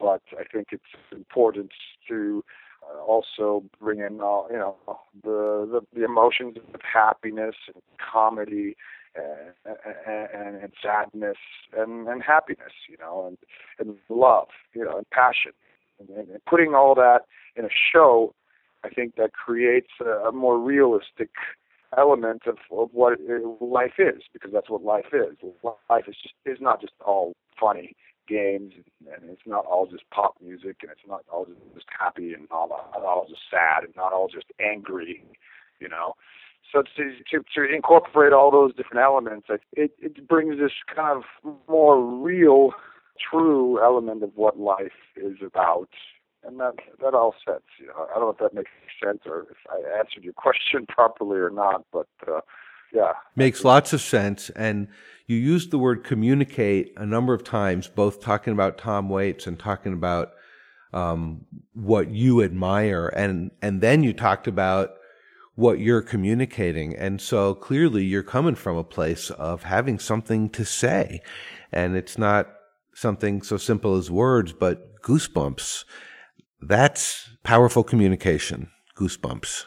But 0.00 0.22
I 0.38 0.44
think 0.50 0.68
it's 0.72 0.82
important 1.12 1.70
to 2.08 2.44
uh, 2.82 3.00
also 3.02 3.64
bring 3.80 4.00
in, 4.00 4.20
uh, 4.20 4.48
you 4.50 4.58
know, 4.58 4.76
the, 5.22 5.68
the 5.70 5.80
the 5.94 6.04
emotions 6.04 6.56
of 6.74 6.80
happiness 6.80 7.54
and 7.72 7.82
comedy 8.12 8.76
and, 9.14 9.76
and, 10.06 10.56
and 10.56 10.72
sadness 10.82 11.36
and, 11.76 12.08
and 12.08 12.22
happiness, 12.22 12.72
you 12.88 12.96
know, 12.98 13.26
and, 13.28 13.38
and 13.78 13.96
love, 14.08 14.48
you 14.74 14.84
know, 14.84 14.96
and 14.96 15.08
passion. 15.10 15.52
And, 16.00 16.28
and 16.28 16.44
putting 16.46 16.74
all 16.74 16.94
that 16.96 17.20
in 17.54 17.64
a 17.64 17.68
show, 17.70 18.34
I 18.84 18.88
think 18.88 19.16
that 19.16 19.32
creates 19.32 19.90
a, 20.00 20.28
a 20.28 20.32
more 20.32 20.58
realistic 20.58 21.30
element 21.96 22.42
of, 22.46 22.56
of 22.70 22.88
what 22.92 23.18
uh, 23.30 23.64
life 23.64 23.94
is, 23.98 24.22
because 24.32 24.50
that's 24.52 24.70
what 24.70 24.82
life 24.82 25.12
is. 25.12 25.36
Life 25.62 26.04
is 26.08 26.16
just 26.22 26.34
is 26.46 26.58
not 26.60 26.80
just 26.80 26.94
all 27.04 27.34
funny 27.58 27.94
games, 28.28 28.72
and 29.00 29.30
it's 29.30 29.42
not 29.46 29.66
all 29.66 29.86
just 29.86 30.08
pop 30.10 30.34
music, 30.42 30.76
and 30.82 30.90
it's 30.90 31.06
not 31.06 31.22
all 31.30 31.46
just 31.74 31.86
happy, 31.98 32.32
and 32.32 32.48
not 32.50 32.70
all 32.70 33.26
just 33.28 33.42
sad, 33.50 33.84
and 33.84 33.94
not 33.96 34.12
all 34.12 34.28
just 34.28 34.46
angry, 34.60 35.24
you 35.80 35.88
know. 35.88 36.14
So 36.72 36.82
to, 36.82 37.10
to, 37.30 37.44
to 37.54 37.74
incorporate 37.74 38.32
all 38.32 38.50
those 38.50 38.74
different 38.74 39.04
elements, 39.04 39.48
it, 39.50 39.90
it 39.98 40.26
brings 40.26 40.58
this 40.58 40.72
kind 40.94 41.22
of 41.22 41.54
more 41.68 42.02
real, 42.02 42.70
true 43.30 43.82
element 43.82 44.22
of 44.22 44.30
what 44.36 44.58
life 44.58 44.92
is 45.16 45.36
about 45.44 45.90
and 46.44 46.58
that 46.60 46.74
that 47.00 47.14
all 47.14 47.34
sets. 47.46 47.64
You 47.78 47.88
know, 47.88 48.06
I 48.10 48.18
don't 48.18 48.24
know 48.24 48.30
if 48.30 48.38
that 48.38 48.54
makes 48.54 48.70
sense 49.02 49.20
or 49.26 49.46
if 49.50 49.56
I 49.70 49.98
answered 49.98 50.24
your 50.24 50.32
question 50.36 50.86
properly 50.86 51.38
or 51.38 51.50
not, 51.50 51.84
but 51.92 52.08
uh, 52.26 52.40
yeah, 52.92 53.12
makes 53.36 53.64
lots 53.64 53.92
of 53.92 54.00
sense. 54.00 54.50
And 54.50 54.88
you 55.26 55.36
used 55.36 55.70
the 55.70 55.78
word 55.78 56.04
communicate 56.04 56.92
a 56.96 57.06
number 57.06 57.34
of 57.34 57.44
times, 57.44 57.88
both 57.88 58.20
talking 58.20 58.52
about 58.52 58.78
Tom 58.78 59.08
Waits 59.08 59.46
and 59.46 59.58
talking 59.58 59.92
about 59.92 60.32
um, 60.92 61.46
what 61.74 62.10
you 62.10 62.42
admire, 62.42 63.08
and 63.08 63.50
and 63.62 63.80
then 63.80 64.02
you 64.02 64.12
talked 64.12 64.46
about 64.46 64.90
what 65.54 65.78
you're 65.78 66.02
communicating. 66.02 66.96
And 66.96 67.20
so 67.20 67.54
clearly 67.54 68.04
you're 68.04 68.22
coming 68.22 68.54
from 68.54 68.76
a 68.76 68.84
place 68.84 69.30
of 69.30 69.64
having 69.64 69.98
something 69.98 70.48
to 70.50 70.64
say. 70.64 71.20
And 71.70 71.96
it's 71.96 72.16
not 72.16 72.48
something 72.94 73.42
so 73.42 73.56
simple 73.56 73.96
as 73.96 74.10
words, 74.10 74.52
but 74.52 75.00
goosebumps. 75.02 75.84
That's 76.62 77.30
powerful 77.42 77.82
communication. 77.82 78.70
Goosebumps. 78.96 79.64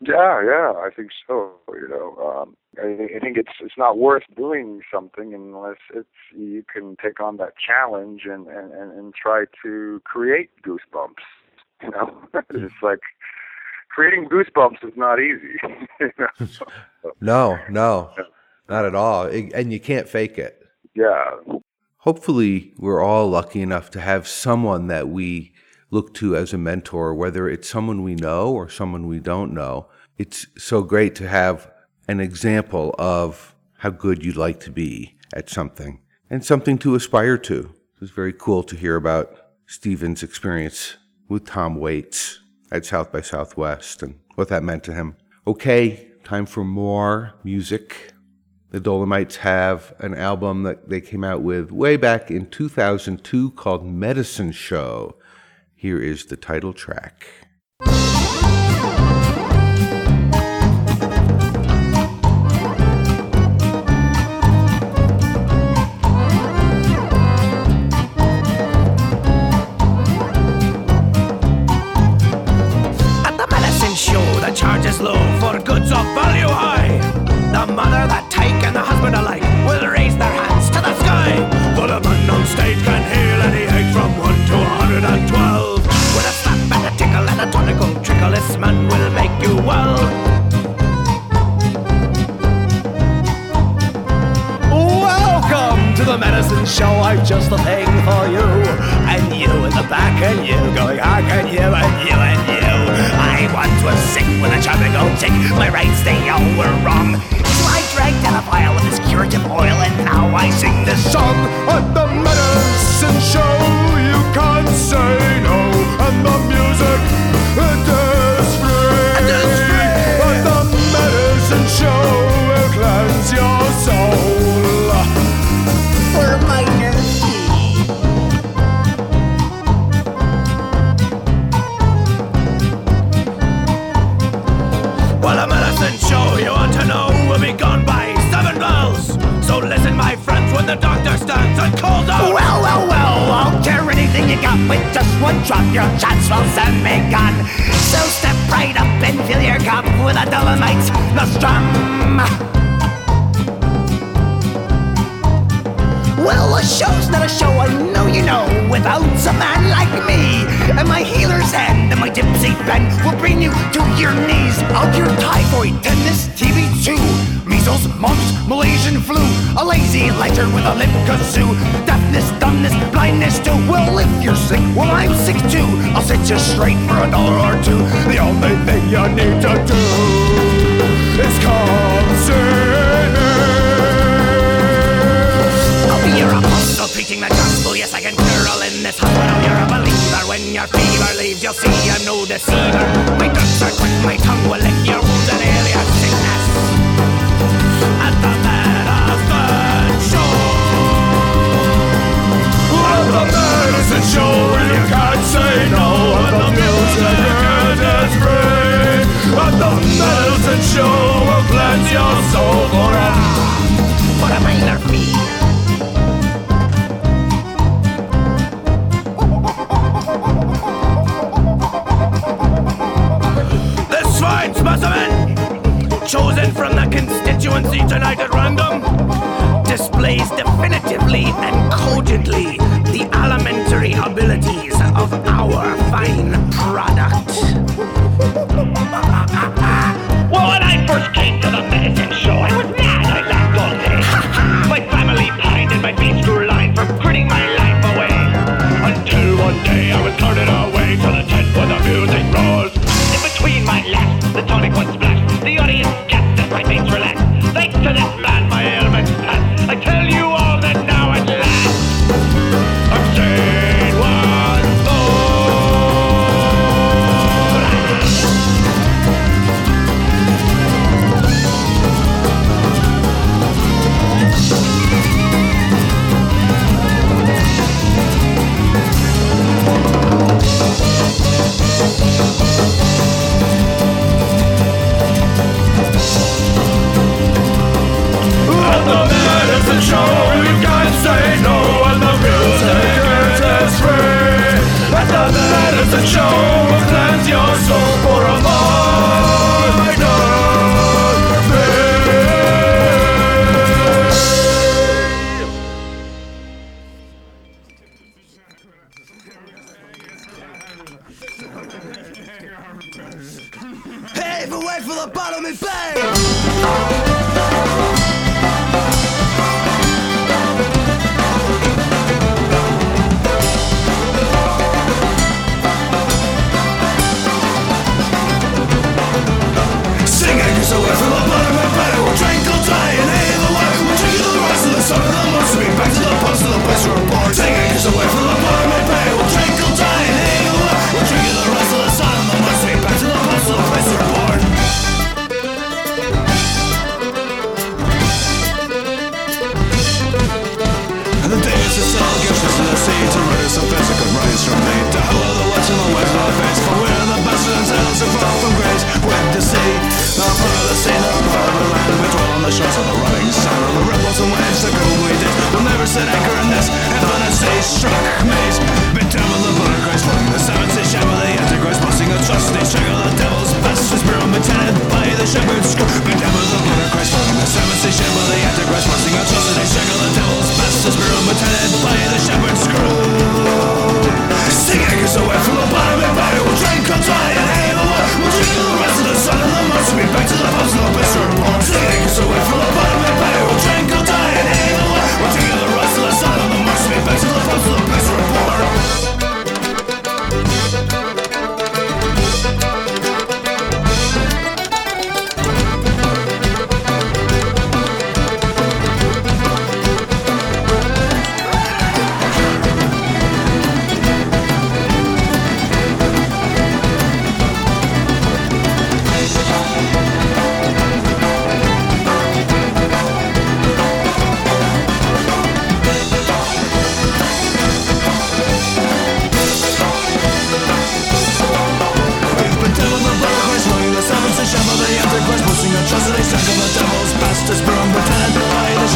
Yeah, 0.00 0.42
yeah, 0.44 0.72
I 0.76 0.90
think 0.94 1.10
so. 1.26 1.52
You 1.68 1.88
know, 1.88 2.16
um, 2.24 2.56
I, 2.80 3.16
I 3.16 3.18
think 3.18 3.36
it's 3.36 3.52
it's 3.60 3.76
not 3.76 3.98
worth 3.98 4.22
doing 4.36 4.80
something 4.92 5.34
unless 5.34 5.78
it's 5.92 6.08
you 6.36 6.64
can 6.72 6.96
take 7.02 7.20
on 7.20 7.36
that 7.38 7.54
challenge 7.58 8.22
and 8.24 8.46
and 8.46 8.72
and, 8.72 8.92
and 8.92 9.14
try 9.14 9.44
to 9.64 10.00
create 10.04 10.50
goosebumps. 10.62 11.24
You 11.82 11.90
know, 11.90 12.16
it's 12.50 12.74
like 12.80 13.00
creating 13.88 14.28
goosebumps 14.28 14.84
is 14.84 14.96
not 14.96 15.18
easy. 15.18 15.58
you 16.00 16.12
know? 16.18 16.48
no, 17.20 17.58
no, 17.68 18.12
not 18.68 18.84
at 18.84 18.94
all, 18.94 19.26
and 19.26 19.72
you 19.72 19.80
can't 19.80 20.08
fake 20.08 20.38
it. 20.38 20.64
Yeah. 20.94 21.34
Hopefully, 22.02 22.72
we're 22.78 23.02
all 23.02 23.28
lucky 23.28 23.60
enough 23.60 23.90
to 23.90 24.00
have 24.00 24.28
someone 24.28 24.86
that 24.86 25.08
we 25.08 25.52
look 25.90 26.14
to 26.14 26.36
as 26.36 26.52
a 26.52 26.58
mentor, 26.58 27.14
whether 27.14 27.48
it's 27.48 27.68
someone 27.68 28.02
we 28.02 28.14
know 28.14 28.52
or 28.52 28.68
someone 28.68 29.06
we 29.06 29.18
don't 29.18 29.52
know. 29.52 29.88
It's 30.18 30.46
so 30.56 30.82
great 30.82 31.14
to 31.16 31.28
have 31.28 31.70
an 32.08 32.20
example 32.20 32.94
of 32.98 33.54
how 33.78 33.90
good 33.90 34.24
you'd 34.24 34.36
like 34.36 34.60
to 34.60 34.70
be 34.70 35.16
at 35.34 35.48
something 35.48 36.00
and 36.30 36.44
something 36.44 36.78
to 36.78 36.94
aspire 36.94 37.38
to. 37.38 37.58
It 37.94 38.00
was 38.00 38.10
very 38.10 38.32
cool 38.32 38.62
to 38.64 38.76
hear 38.76 38.96
about 38.96 39.36
Stevhen's 39.66 40.22
experience 40.22 40.96
with 41.28 41.46
Tom 41.46 41.76
Waits 41.76 42.40
at 42.72 42.86
South 42.86 43.12
by 43.12 43.20
Southwest 43.20 44.02
and 44.02 44.18
what 44.34 44.48
that 44.48 44.62
meant 44.62 44.84
to 44.84 44.94
him. 44.94 45.16
Okay, 45.46 46.08
time 46.24 46.46
for 46.46 46.64
more 46.64 47.34
music. 47.44 48.12
The 48.70 48.80
Dolomites 48.80 49.36
have 49.36 49.94
an 49.98 50.14
album 50.14 50.62
that 50.64 50.88
they 50.88 51.00
came 51.00 51.24
out 51.24 51.42
with 51.42 51.72
way 51.72 51.96
back 51.96 52.30
in 52.30 52.50
2002 52.50 53.52
called 53.52 53.86
Medicine 53.86 54.52
Show. 54.52 55.17
Here 55.80 56.00
is 56.00 56.26
the 56.26 56.36
title 56.36 56.72
track. 56.72 57.28
And 57.78 57.88
the 73.38 73.46
medicine 73.48 73.94
show 73.94 74.18
that 74.40 74.56
charges 74.56 75.00
low 75.00 75.14
for 75.38 75.60
goods 75.60 75.92
of 75.92 76.04
value 76.18 76.48
high. 76.48 76.98
The 77.52 77.72
mother, 77.72 78.08
the 78.08 78.20
tyke, 78.30 78.64
and 78.64 78.74
the 78.74 78.82
husband 78.82 79.14
alike 79.14 79.37
show. 96.68 96.86
I've 96.86 97.26
just 97.26 97.50
a 97.50 97.58
thing 97.58 97.86
for. 98.04 98.28
You 98.28 98.87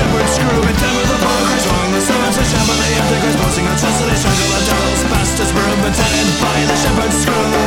shepherd 0.03 0.29
screw 0.29 0.61
But 0.62 0.77
them 0.83 0.95
with 0.99 1.09
the 1.09 1.19
pokers 1.23 1.65
wrong 1.71 1.88
The 1.95 2.01
servants 2.01 2.38
are 2.38 2.49
shambles 2.51 2.79
They 2.83 2.93
have 2.99 3.07
thickers 3.11 3.37
Boasting 3.38 3.67
atrocities 3.67 4.23
Trying 4.23 4.41
to 4.43 4.47
let 4.51 4.62
devils 4.67 5.03
Bastards 5.11 5.53
brew 5.53 5.73
Pretended 5.83 6.29
by 6.43 6.59
the 6.67 6.77
shepherd's 6.77 7.17
screw 7.23 7.62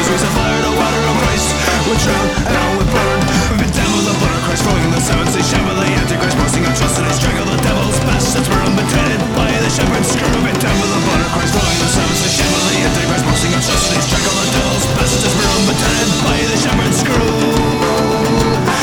Jesus, 0.00 0.16
raise 0.16 0.24
a 0.24 0.32
fire 0.32 0.62
to 0.64 0.72
water 0.80 1.02
of 1.12 1.16
Christ. 1.20 1.48
We 1.84 1.92
drown 2.00 2.28
and 2.48 2.56
now 2.56 2.68
we 2.80 2.84
burn. 2.88 3.20
We've 3.52 3.60
been 3.60 3.74
down 3.76 3.92
with 3.92 4.08
the 4.08 4.16
blood 4.16 4.32
of 4.32 4.42
Christ, 4.48 4.64
rolling 4.64 4.88
the 4.96 5.02
seven 5.04 5.28
sea 5.28 5.44
shadow 5.44 5.76
the 5.76 5.92
Antichrist, 5.92 6.40
boasting 6.40 6.64
our 6.64 6.72
trust 6.72 6.96
in 6.96 7.04
his 7.04 7.20
struggle. 7.20 7.44
The 7.44 7.60
devil's 7.60 8.00
bastards 8.08 8.48
were 8.48 8.64
unbetended 8.64 9.20
by 9.36 9.52
the 9.60 9.68
shepherd's 9.68 10.08
screw. 10.08 10.24
We've 10.40 10.48
been 10.48 10.56
down 10.56 10.72
with 10.80 10.88
the 10.88 11.00
blood 11.04 11.20
of 11.20 11.30
Christ, 11.36 11.52
rolling 11.52 11.80
the 11.84 11.90
seven 11.92 12.16
sea 12.16 12.32
shadow 12.32 12.60
the 12.64 12.76
Antichrist, 12.80 13.24
boasting 13.28 13.52
our 13.52 13.60
trust 13.60 13.92
in 13.92 13.96
his 14.00 14.06
struggle. 14.08 14.32
The 14.40 14.48
devil's 14.56 14.86
bastards 14.96 15.34
were 15.36 15.50
unbetended 15.52 16.10
by 16.24 16.38
the 16.48 16.56
shepherd's 16.56 16.96
screw. 17.04 17.36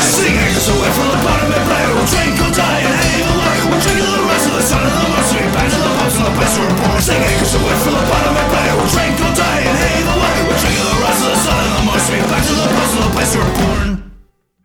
Sing 0.06 0.38
echoes 0.38 0.70
away 0.70 0.92
from 0.94 1.08
the 1.18 1.20
bottom 1.26 1.50
and 1.50 1.66
play. 1.66 1.82
We'll 1.98 2.10
drink, 2.14 2.34
we'll 2.38 2.54
die, 2.54 2.82
and 2.86 2.94
hang 2.94 3.26
we'll. 3.26 3.42
We'll 3.74 3.82
drink 3.82 4.06
the 4.06 4.22
rest 4.22 4.46
of 4.46 4.54
the 4.54 4.64
sun 4.70 4.86
and 4.86 4.94
the 4.94 5.08
monster. 5.10 5.42
We 5.42 5.50
back 5.50 5.66
to 5.66 5.80
the 5.82 5.92
pubs 5.98 6.14
and 6.14 6.26
the 6.30 6.34
best 6.38 6.54
we're 6.62 6.78
born. 6.78 7.02
Sing 7.02 7.22
echoes 7.26 7.58
away 7.58 7.74
from 7.82 7.94
the 7.98 8.06
bottom 8.06 8.38
and 8.38 8.48
play. 8.54 8.70
We'll 8.78 8.92
drink, 8.94 9.17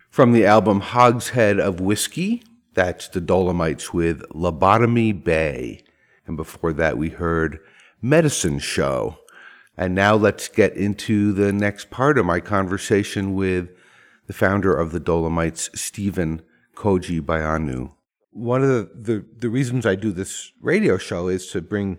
From 0.09 0.33
the 0.33 0.47
album 0.47 0.81
Hogshead 0.81 1.59
of 1.59 1.81
Whiskey, 1.81 2.43
that's 2.75 3.09
the 3.09 3.21
Dolomites 3.21 3.93
with 3.93 4.23
Lobotomy 4.29 5.25
Bay. 5.25 5.83
And 6.27 6.37
before 6.37 6.73
that, 6.75 6.97
we 6.97 7.09
heard 7.09 7.59
Medicine 8.01 8.59
Show. 8.59 9.19
And 9.77 9.95
now 9.95 10.15
let's 10.15 10.49
get 10.49 10.75
into 10.77 11.33
the 11.33 11.53
next 11.53 11.91
part 11.91 12.19
of 12.19 12.27
my 12.27 12.41
conversation 12.41 13.35
with 13.35 13.71
the 14.27 14.33
founder 14.33 14.77
of 14.77 14.93
the 14.93 15.01
Dolomites, 15.01 15.69
Stevhen 15.71 16.43
Koji 16.77 17.21
Baianu. 17.21 17.93
One 18.31 18.63
of 18.63 18.69
the, 18.69 18.91
the, 18.95 19.27
the 19.39 19.49
reasons 19.49 19.87
I 19.87 19.95
do 19.95 20.13
this 20.13 20.53
radio 20.61 20.99
show 20.99 21.29
is 21.29 21.49
to 21.49 21.61
bring 21.61 21.99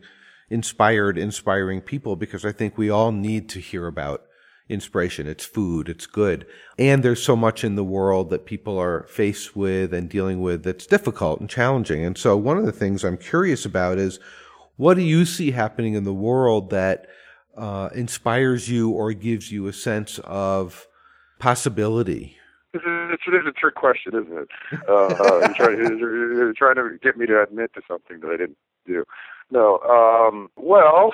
inspired, 0.49 1.17
inspiring 1.17 1.81
people 1.81 2.15
because 2.15 2.45
I 2.45 2.51
think 2.51 2.77
we 2.77 2.89
all 2.89 3.11
need 3.11 3.49
to 3.49 3.59
hear 3.59 3.87
about 3.87 4.23
inspiration. 4.69 5.27
It's 5.27 5.45
food, 5.45 5.89
it's 5.89 6.05
good. 6.05 6.45
And 6.77 7.03
there's 7.03 7.23
so 7.23 7.35
much 7.35 7.63
in 7.63 7.75
the 7.75 7.83
world 7.83 8.29
that 8.29 8.45
people 8.45 8.77
are 8.77 9.05
faced 9.09 9.55
with 9.55 9.93
and 9.93 10.09
dealing 10.09 10.41
with 10.41 10.63
that's 10.63 10.85
difficult 10.85 11.39
and 11.39 11.49
challenging. 11.49 12.03
And 12.03 12.17
so 12.17 12.37
one 12.37 12.57
of 12.57 12.65
the 12.65 12.71
things 12.71 13.03
I'm 13.03 13.17
curious 13.17 13.65
about 13.65 13.97
is 13.97 14.19
what 14.77 14.95
do 14.95 15.03
you 15.03 15.25
see 15.25 15.51
happening 15.51 15.93
in 15.93 16.03
the 16.03 16.13
world 16.13 16.69
that 16.71 17.07
uh, 17.55 17.89
inspires 17.93 18.69
you 18.69 18.89
or 18.89 19.13
gives 19.13 19.51
you 19.51 19.67
a 19.67 19.73
sense 19.73 20.19
of 20.23 20.87
possibility? 21.39 22.37
It's, 22.73 22.83
it 23.27 23.35
is 23.35 23.45
a 23.45 23.51
trick 23.51 23.75
question, 23.75 24.13
isn't 24.15 24.37
it? 24.37 24.49
Uh, 24.89 25.43
you're, 25.45 25.53
trying, 25.53 25.99
you're, 25.99 26.53
trying, 26.53 26.75
to 26.75 26.97
get 27.03 27.17
me 27.17 27.27
to 27.27 27.43
admit 27.43 27.71
to 27.75 27.81
something 27.87 28.19
that 28.21 28.29
I 28.29 28.37
didn't 28.37 28.57
do. 28.87 29.05
No. 29.51 29.77
Um, 29.79 30.49
well, 30.55 31.13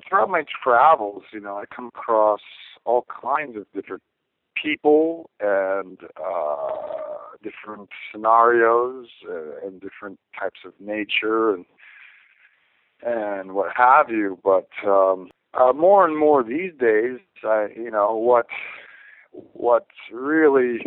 throughout 0.00 0.30
my 0.30 0.44
travels, 0.62 1.22
you 1.32 1.40
know, 1.40 1.56
I 1.56 1.64
come 1.74 1.88
across 1.88 2.40
all 2.84 3.04
kinds 3.22 3.56
of 3.56 3.66
different 3.74 4.02
people 4.60 5.30
and 5.40 5.98
uh, 6.16 7.36
different 7.42 7.90
scenarios 8.10 9.06
uh, 9.28 9.66
and 9.66 9.80
different 9.80 10.18
types 10.38 10.60
of 10.64 10.72
nature 10.80 11.54
and 11.54 11.64
and 13.04 13.52
what 13.52 13.72
have 13.76 14.10
you. 14.10 14.38
But 14.44 14.68
um, 14.86 15.30
uh, 15.54 15.72
more 15.72 16.06
and 16.06 16.16
more 16.16 16.42
these 16.44 16.72
days, 16.78 17.18
I, 17.44 17.68
you 17.76 17.90
know, 17.90 18.16
what 18.16 18.46
what 19.32 19.86
really 20.12 20.84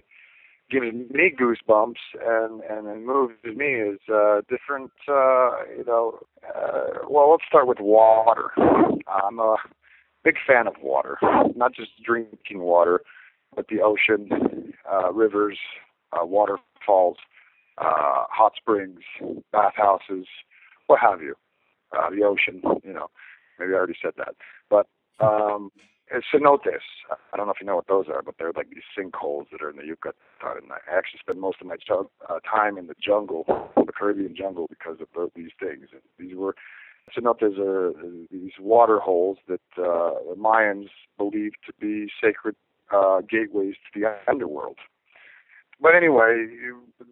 gives 0.70 0.86
me 0.86 1.32
goosebumps 1.40 1.96
and 2.22 2.62
and, 2.62 2.88
and 2.88 3.06
moves 3.06 3.34
me 3.44 3.66
is 3.66 4.00
uh, 4.14 4.42
different. 4.50 4.92
Uh, 5.08 5.64
you 5.78 5.84
know, 5.86 6.20
uh, 6.56 7.00
well, 7.10 7.32
let's 7.32 7.44
start 7.48 7.68
with 7.68 7.80
water. 7.80 8.52
I'm 9.08 9.40
a 9.40 9.58
big 10.24 10.36
fan 10.46 10.68
of 10.68 10.74
water, 10.82 11.18
not 11.56 11.74
just 11.74 11.92
drinking 12.04 12.60
water, 12.60 13.02
but 13.56 13.68
the 13.68 13.82
ocean, 13.82 14.74
uh, 14.92 15.14
rivers, 15.14 15.58
uh, 16.12 16.26
waterfalls, 16.26 17.18
uh, 17.78 18.26
hot 18.30 18.54
springs, 18.58 19.02
bathhouses, 19.52 20.26
what 20.88 21.00
have 21.00 21.22
you. 21.22 21.36
Uh, 21.96 22.10
the 22.10 22.24
ocean, 22.24 22.62
you 22.84 22.92
know, 22.92 23.08
maybe 23.60 23.72
I 23.72 23.76
already 23.76 23.96
said 24.02 24.14
that, 24.18 24.36
but 24.70 24.88
um, 25.20 25.72
cenotes. 26.34 26.86
I 27.34 27.38
don't 27.38 27.48
know 27.48 27.54
if 27.54 27.60
you 27.60 27.68
know 27.68 27.76
what 27.76 27.88
those 27.88 28.06
are, 28.08 28.22
but 28.22 28.36
they're 28.38 28.52
like 28.56 28.70
these 28.70 28.84
sinkholes 28.98 29.46
that 29.52 29.62
are 29.62 29.70
in 29.70 29.78
the 29.78 29.86
Yucatan. 29.86 30.14
And 30.44 30.72
I 30.72 30.78
actually 30.96 31.20
spend 31.20 31.40
most 31.40 31.58
of 31.62 31.68
my 31.68 31.78
uh, 31.90 32.40
time 32.40 32.78
in 32.78 32.88
the 32.88 32.96
jungle, 33.02 33.46
the 33.76 33.92
Caribbean 33.92 34.36
jungle, 34.36 34.68
because 34.70 34.98
of 35.02 35.08
the, 35.14 35.30
these 35.36 35.52
things. 35.60 35.88
And 35.92 36.02
these 36.18 36.36
were 36.36 36.56
cenotes 37.18 37.58
are 37.60 37.94
these 38.32 38.54
water 38.60 39.00
holes 39.00 39.38
that 39.48 39.62
uh, 39.78 40.12
the 40.30 40.36
Mayans 40.38 40.90
believed 41.18 41.58
to 41.66 41.74
be 41.80 42.10
sacred 42.22 42.56
uh, 42.92 43.22
gateways 43.22 43.76
to 43.76 44.00
the 44.00 44.16
underworld. 44.28 44.78
But 45.82 45.96
anyway, 45.96 46.48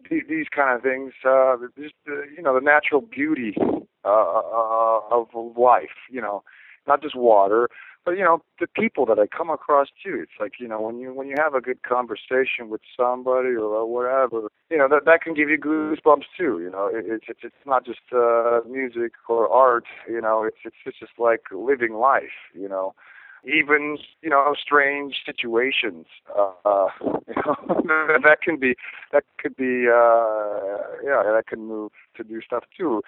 these 0.10 0.48
kind 0.56 0.76
of 0.76 0.82
things, 0.82 1.14
uh, 1.28 1.58
just 1.78 1.96
uh, 2.08 2.22
you 2.36 2.42
know, 2.42 2.54
the 2.56 2.62
natural 2.62 3.02
beauty 3.02 3.56
uh, 4.06 4.08
uh, 4.08 5.00
of 5.12 5.28
life. 5.58 5.98
You 6.10 6.22
know, 6.22 6.44
not 6.88 7.02
just 7.02 7.16
water, 7.16 7.70
but 8.06 8.12
you 8.12 8.24
know 8.24 8.42
the 8.60 8.68
people 8.68 9.06
that 9.06 9.20
I 9.20 9.28
come 9.28 9.50
across 9.50 9.88
too. 10.04 10.20
It's 10.22 10.39
like 10.39 10.54
you 10.60 10.68
know 10.68 10.82
when 10.82 11.00
you 11.00 11.13
when 11.13 11.28
you 11.28 11.36
have 11.38 11.54
a 11.54 11.62
good 11.62 11.84
conversation 11.84 12.70
with 12.70 12.82
somebody 12.98 13.50
or 13.50 13.86
whatever, 13.86 14.50
you 14.70 14.78
know 14.78 14.88
that 14.89 15.06
that 15.06 15.22
can 15.22 15.34
give 15.34 15.50
you 15.50 15.58
goosebumps 15.58 16.26
too. 16.38 16.60
You 16.62 16.70
know 16.72 16.89
it, 16.94 17.06
it's 17.08 17.26
it's 17.28 17.39
it's 17.44 17.66
not 17.66 17.86
just 17.86 18.02
uh, 18.13 18.62
music 18.70 19.13
or 19.28 19.50
art. 19.50 19.86
You 20.08 20.22
know 20.22 20.44
it's 20.44 20.58
it's 20.66 20.76
it's 20.86 21.00
just 21.00 21.13
like 21.18 21.44
living 21.52 21.94
life. 21.94 22.52
You 22.54 22.70
know 22.70 22.94
even 23.46 23.98
you 24.22 24.30
know 24.30 24.54
strange 24.62 25.16
situations 25.26 26.06
uh, 26.38 26.52
uh 26.66 26.88
you 27.28 27.36
know 27.36 28.18
that 28.24 28.38
can 28.42 28.58
be 28.58 28.74
that 29.12 29.24
could 29.38 29.56
be 29.58 29.86
uh 29.88 30.80
yeah 31.04 31.24
that 31.24 31.44
can 31.48 31.68
move 31.68 31.92
to 32.16 32.24
do 32.24 32.42
stuff 32.42 32.63
too 32.78 33.02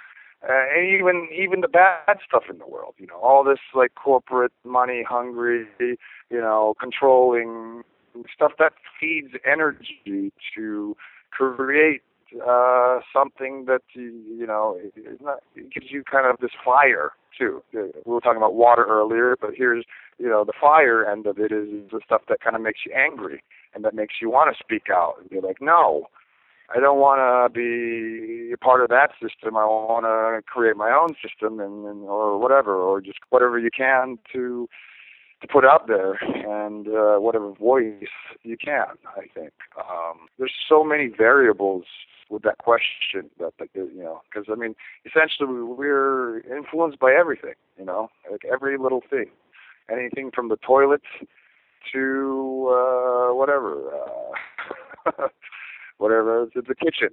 uh, 0.43 0.65
and 0.75 0.87
even 0.87 1.27
even 1.35 1.61
the 1.61 1.67
bad 1.67 2.17
stuff 2.27 2.43
in 2.49 2.57
the 2.57 2.67
world. 2.67 2.95
You 2.97 3.07
know, 3.07 3.17
all 3.17 3.43
this 3.43 3.59
like 3.73 3.95
corporate 3.95 4.51
money 4.63 5.03
hungry, 5.07 5.65
you 5.79 5.97
know, 6.31 6.75
controlling 6.79 7.83
stuff 8.33 8.53
that 8.59 8.73
feeds 8.99 9.33
energy 9.45 10.31
to 10.55 10.95
create 11.31 12.01
uh, 12.45 12.99
something 13.13 13.65
that 13.65 13.81
you 13.93 14.45
know 14.47 14.79
not, 15.21 15.39
it 15.55 15.71
gives 15.71 15.87
you 15.89 16.03
kind 16.03 16.27
of 16.27 16.37
this 16.39 16.51
fire 16.63 17.11
too. 17.37 17.61
We 17.73 17.91
were 18.05 18.21
talking 18.21 18.37
about 18.37 18.55
water 18.55 18.85
earlier, 18.87 19.35
but 19.39 19.51
here's 19.55 19.85
you 20.17 20.29
know 20.29 20.43
the 20.43 20.53
fire 20.59 21.05
end 21.05 21.27
of 21.27 21.39
it 21.39 21.51
is 21.51 21.89
the 21.91 22.01
stuff 22.05 22.21
that 22.29 22.41
kind 22.41 22.55
of 22.55 22.61
makes 22.61 22.79
you 22.85 22.93
angry 22.93 23.43
and 23.73 23.83
that 23.83 23.93
makes 23.93 24.15
you 24.21 24.29
want 24.29 24.55
to 24.55 24.63
speak 24.63 24.89
out 24.89 25.15
and 25.19 25.29
be 25.29 25.39
like, 25.41 25.57
no, 25.61 26.07
I 26.73 26.79
don't 26.79 26.99
want 26.99 27.19
to 27.19 27.53
be 27.53 28.51
a 28.51 28.57
part 28.57 28.81
of 28.81 28.89
that 28.89 29.11
system. 29.21 29.55
I 29.55 29.65
want 29.65 30.05
to 30.05 30.41
create 30.49 30.75
my 30.75 30.91
own 30.91 31.15
system 31.21 31.59
and, 31.59 31.85
and 31.85 32.03
or 32.05 32.39
whatever, 32.39 32.75
or 32.75 33.01
just 33.01 33.19
whatever 33.29 33.59
you 33.59 33.69
can 33.75 34.17
to 34.33 34.67
to 35.41 35.47
put 35.47 35.65
out 35.65 35.87
there 35.87 36.13
and 36.23 36.87
uh, 36.87 37.17
whatever 37.17 37.51
voice 37.51 38.07
you 38.43 38.57
can. 38.57 38.85
I 39.05 39.27
think 39.33 39.51
um, 39.77 40.27
there's 40.39 40.53
so 40.67 40.83
many 40.83 41.07
variables 41.07 41.83
with 42.29 42.41
that 42.43 42.57
question 42.57 43.29
that, 43.39 43.53
that 43.59 43.69
you 43.75 44.01
know 44.01 44.21
because 44.29 44.47
I 44.51 44.55
mean 44.55 44.75
essentially 45.05 45.61
we're 45.61 46.39
influenced 46.39 46.99
by 46.99 47.13
everything. 47.13 47.53
You 47.77 47.85
know, 47.85 48.09
like 48.31 48.41
every 48.51 48.77
little 48.77 49.03
thing, 49.07 49.27
anything 49.91 50.31
from 50.33 50.49
the 50.49 50.57
toilet 50.57 51.03
to 51.93 52.67
uh, 52.71 53.35
whatever. 53.35 53.91
Uh, 55.05 55.11
whatever. 55.97 56.43
It's 56.43 56.67
the 56.67 56.75
kitchen. 56.75 57.09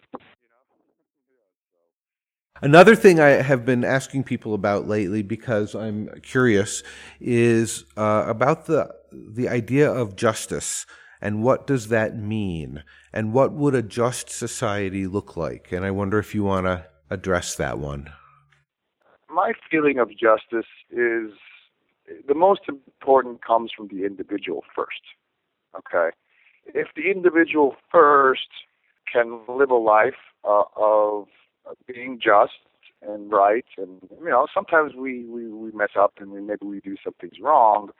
Another 2.60 2.94
thing 2.94 3.18
I 3.18 3.30
have 3.42 3.64
been 3.64 3.84
asking 3.84 4.22
people 4.22 4.54
about 4.54 4.86
lately 4.86 5.22
because 5.22 5.74
I'm 5.74 6.08
curious 6.22 6.84
is 7.20 7.84
uh, 7.96 8.24
about 8.26 8.66
the 8.66 8.94
the 9.12 9.48
idea 9.48 9.90
of 9.90 10.16
justice 10.16 10.86
and 11.20 11.42
what 11.42 11.66
does 11.66 11.88
that 11.88 12.16
mean 12.16 12.82
and 13.12 13.32
what 13.32 13.52
would 13.52 13.74
a 13.74 13.82
just 13.82 14.30
society 14.30 15.06
look 15.06 15.36
like 15.36 15.72
and 15.72 15.84
I 15.84 15.90
wonder 15.90 16.18
if 16.18 16.34
you 16.34 16.44
want 16.44 16.66
to 16.66 16.86
address 17.10 17.56
that 17.56 17.78
one. 17.78 18.10
My 19.28 19.52
feeling 19.70 19.98
of 19.98 20.10
justice 20.10 20.70
is 20.90 21.32
the 22.28 22.34
most 22.34 22.62
important 22.68 23.44
comes 23.44 23.70
from 23.76 23.88
the 23.88 24.04
individual 24.04 24.64
first. 24.74 25.02
Okay? 25.76 26.14
If 26.66 26.88
the 26.94 27.10
individual 27.10 27.74
first 27.90 28.48
can 29.12 29.40
live 29.48 29.70
a 29.70 29.74
life 29.74 30.14
uh, 30.44 30.62
of 30.76 31.26
being 31.86 32.18
just 32.22 32.52
and 33.06 33.30
right 33.32 33.64
and 33.78 34.00
you 34.22 34.30
know 34.30 34.46
sometimes 34.52 34.94
we, 34.94 35.24
we 35.24 35.48
we 35.48 35.72
mess 35.72 35.90
up 35.98 36.14
and 36.18 36.46
maybe 36.46 36.64
we 36.64 36.80
do 36.80 36.96
some 37.02 37.14
things 37.20 37.34
wrong. 37.40 37.90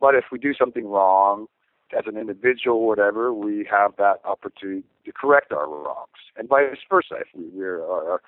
But 0.00 0.14
if 0.14 0.24
we 0.32 0.38
do 0.38 0.54
something 0.54 0.86
wrong 0.86 1.46
as 1.96 2.04
an 2.06 2.18
individual 2.18 2.78
or 2.78 2.88
whatever 2.88 3.32
we 3.32 3.66
have 3.70 3.92
that 3.98 4.16
opportunity 4.24 4.84
to 5.04 5.12
correct 5.12 5.52
our 5.52 5.68
wrongs. 5.68 6.08
And 6.36 6.48
vice 6.48 6.78
versa 6.88 7.16
if 7.20 7.28
we, 7.34 7.44
we're 7.52 7.84
uh, 7.84 8.18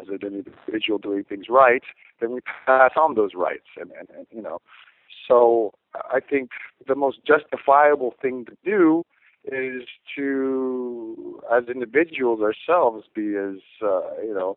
as 0.00 0.08
an 0.08 0.20
individual 0.22 0.98
doing 0.98 1.24
things 1.24 1.46
right 1.48 1.82
then 2.20 2.32
we 2.32 2.40
pass 2.66 2.92
on 2.96 3.14
those 3.14 3.32
rights 3.34 3.66
and, 3.78 3.90
and, 3.98 4.08
and 4.16 4.26
you 4.30 4.42
know. 4.42 4.58
So 5.28 5.74
i 6.12 6.20
think 6.20 6.50
the 6.86 6.94
most 6.94 7.18
justifiable 7.26 8.14
thing 8.20 8.46
to 8.46 8.56
do 8.64 9.04
is 9.44 9.82
to, 10.16 11.40
as 11.52 11.64
individuals 11.68 12.40
ourselves, 12.40 13.06
be 13.14 13.36
as 13.36 13.60
uh, 13.82 14.20
you 14.22 14.34
know, 14.34 14.56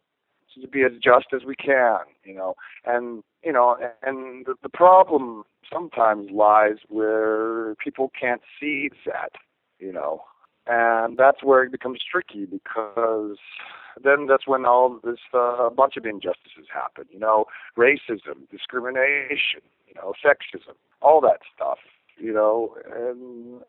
to 0.61 0.67
be 0.67 0.83
as 0.83 0.91
just 1.01 1.27
as 1.33 1.43
we 1.45 1.55
can, 1.55 1.99
you 2.23 2.35
know, 2.35 2.55
and 2.85 3.23
you 3.43 3.51
know, 3.51 3.77
and 4.03 4.45
the, 4.45 4.55
the 4.61 4.69
problem 4.69 5.43
sometimes 5.71 6.29
lies 6.31 6.77
where 6.89 7.75
people 7.75 8.11
can't 8.19 8.41
see 8.59 8.89
that, 9.05 9.31
you 9.79 9.91
know, 9.91 10.21
and 10.67 11.17
that's 11.17 11.43
where 11.43 11.63
it 11.63 11.71
becomes 11.71 11.99
tricky 12.09 12.45
because 12.45 13.37
then 14.03 14.27
that's 14.27 14.47
when 14.47 14.65
all 14.65 14.99
this 15.03 15.19
uh, 15.33 15.69
bunch 15.69 15.97
of 15.97 16.05
injustices 16.05 16.67
happen, 16.73 17.05
you 17.11 17.19
know, 17.19 17.45
racism, 17.77 18.49
discrimination, 18.51 19.61
you 19.87 19.93
know, 19.95 20.13
sexism, 20.23 20.75
all 21.01 21.21
that 21.21 21.39
stuff, 21.55 21.79
you 22.17 22.33
know, 22.33 22.75
and 22.95 23.61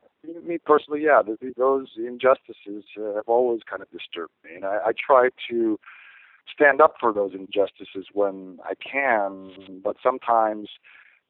me 0.47 0.59
personally, 0.59 1.03
yeah, 1.03 1.23
those 1.57 1.89
injustices 1.97 2.85
uh, 2.99 3.17
have 3.17 3.29
always 3.29 3.61
kind 3.69 3.83
of 3.83 3.91
disturbed 3.91 4.33
me, 4.45 4.57
and 4.57 4.65
I, 4.65 4.79
I 4.87 4.93
try 4.93 5.29
to 5.51 5.79
stand 6.53 6.81
up 6.81 6.95
for 7.01 7.13
those 7.13 7.33
injustices 7.35 8.07
when 8.13 8.59
I 8.65 8.75
can, 8.75 9.81
but 9.83 9.97
sometimes 10.03 10.69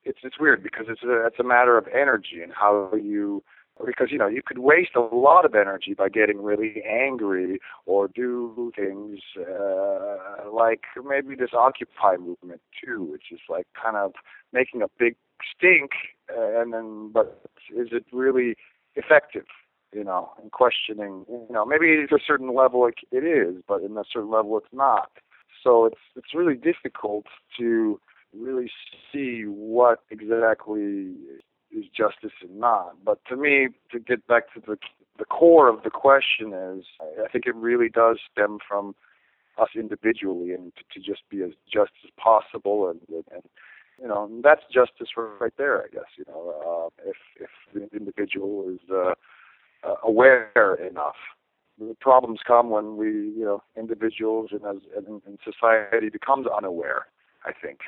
it's 0.04 0.18
it's 0.22 0.38
weird 0.38 0.62
because 0.62 0.86
it's 0.88 1.02
a 1.02 1.26
it's 1.26 1.38
a 1.38 1.44
matter 1.44 1.78
of 1.78 1.86
energy 1.88 2.42
and 2.42 2.52
how 2.52 2.90
you 2.94 3.42
because 3.84 4.08
you 4.10 4.18
know 4.18 4.28
you 4.28 4.42
could 4.44 4.58
waste 4.58 4.94
a 4.94 5.00
lot 5.00 5.44
of 5.44 5.54
energy 5.54 5.94
by 5.94 6.08
getting 6.08 6.42
really 6.42 6.82
angry 6.88 7.58
or 7.86 8.08
do 8.08 8.72
things 8.76 9.20
uh, 9.38 10.48
like 10.52 10.82
maybe 11.04 11.34
this 11.34 11.50
occupy 11.52 12.16
movement 12.16 12.60
too 12.84 13.02
which 13.02 13.24
is 13.32 13.40
like 13.48 13.66
kind 13.80 13.96
of 13.96 14.12
making 14.52 14.82
a 14.82 14.86
big 14.98 15.16
stink 15.56 15.92
uh, 16.30 16.60
and 16.60 16.72
then 16.72 17.10
but 17.12 17.42
is 17.76 17.88
it 17.92 18.04
really 18.12 18.56
effective 18.94 19.46
you 19.92 20.04
know 20.04 20.30
and 20.40 20.52
questioning 20.52 21.24
you 21.28 21.46
know 21.50 21.64
maybe 21.64 22.06
to 22.08 22.14
a 22.14 22.18
certain 22.26 22.54
level 22.54 22.86
it, 22.86 23.24
is 23.24 23.62
but 23.66 23.82
in 23.82 23.96
a 23.96 24.04
certain 24.12 24.30
level 24.30 24.56
it's 24.58 24.72
not 24.72 25.10
so 25.62 25.86
it's 25.86 26.00
it's 26.16 26.34
really 26.34 26.56
difficult 26.56 27.26
to 27.58 28.00
really 28.36 28.70
see 29.12 29.42
what 29.42 30.00
exactly 30.10 31.14
is 31.74 31.84
justice 31.96 32.36
and 32.42 32.58
not. 32.58 32.96
But 33.04 33.18
to 33.28 33.36
me, 33.36 33.68
to 33.92 33.98
get 33.98 34.26
back 34.26 34.52
to 34.54 34.60
the 34.60 34.78
the 35.16 35.24
core 35.24 35.68
of 35.68 35.84
the 35.84 35.90
question 35.90 36.52
is, 36.52 36.84
I 37.00 37.28
think 37.30 37.46
it 37.46 37.54
really 37.54 37.88
does 37.88 38.18
stem 38.32 38.58
from 38.66 38.96
us 39.56 39.68
individually 39.76 40.52
and 40.52 40.72
to, 40.74 40.82
to 40.92 41.06
just 41.06 41.22
be 41.30 41.42
as 41.42 41.52
just 41.72 41.92
as 42.04 42.10
possible 42.18 42.88
and, 42.90 43.00
and 43.08 43.42
you 44.00 44.08
know 44.08 44.30
that's 44.42 44.62
justice 44.72 45.08
right 45.16 45.52
there 45.56 45.82
i 45.82 45.88
guess 45.92 46.10
you 46.16 46.24
know 46.28 46.90
uh, 47.06 47.08
if 47.08 47.16
if 47.40 47.50
the 47.72 47.96
individual 47.96 48.68
is 48.68 48.80
uh, 48.90 49.14
uh, 49.86 49.94
aware 50.04 50.74
enough 50.74 51.16
the 51.78 51.96
problems 52.00 52.40
come 52.46 52.70
when 52.70 52.96
we 52.96 53.08
you 53.08 53.44
know 53.44 53.62
individuals 53.76 54.50
and 54.52 54.62
as 54.64 54.82
and, 54.96 55.22
and 55.26 55.38
society 55.44 56.08
becomes 56.08 56.46
unaware 56.46 57.06
i 57.44 57.52
think 57.52 57.80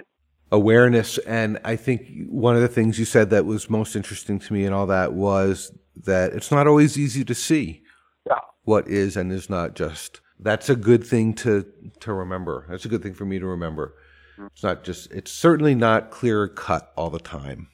awareness. 0.52 1.18
And 1.18 1.58
I 1.64 1.76
think 1.76 2.28
one 2.28 2.56
of 2.56 2.62
the 2.62 2.68
things 2.68 2.98
you 2.98 3.04
said 3.04 3.30
that 3.30 3.44
was 3.44 3.70
most 3.70 3.96
interesting 3.96 4.38
to 4.38 4.52
me 4.52 4.64
and 4.64 4.74
all 4.74 4.86
that 4.86 5.12
was 5.12 5.72
that 6.04 6.32
it's 6.32 6.50
not 6.50 6.66
always 6.66 6.98
easy 6.98 7.24
to 7.24 7.34
see 7.34 7.82
yeah. 8.26 8.40
what 8.64 8.86
is 8.88 9.16
and 9.16 9.32
is 9.32 9.48
not 9.50 9.74
just. 9.74 10.20
That's 10.38 10.68
a 10.68 10.76
good 10.76 11.04
thing 11.04 11.32
to 11.36 11.64
to 12.00 12.12
remember. 12.12 12.66
That's 12.68 12.84
a 12.84 12.88
good 12.88 13.02
thing 13.02 13.14
for 13.14 13.24
me 13.24 13.38
to 13.38 13.46
remember. 13.46 13.94
It's 14.38 14.62
not 14.62 14.84
just. 14.84 15.10
It's 15.12 15.32
certainly 15.32 15.74
not 15.74 16.10
clear 16.10 16.48
cut 16.48 16.92
all 16.96 17.10
the 17.10 17.18
time. 17.18 17.68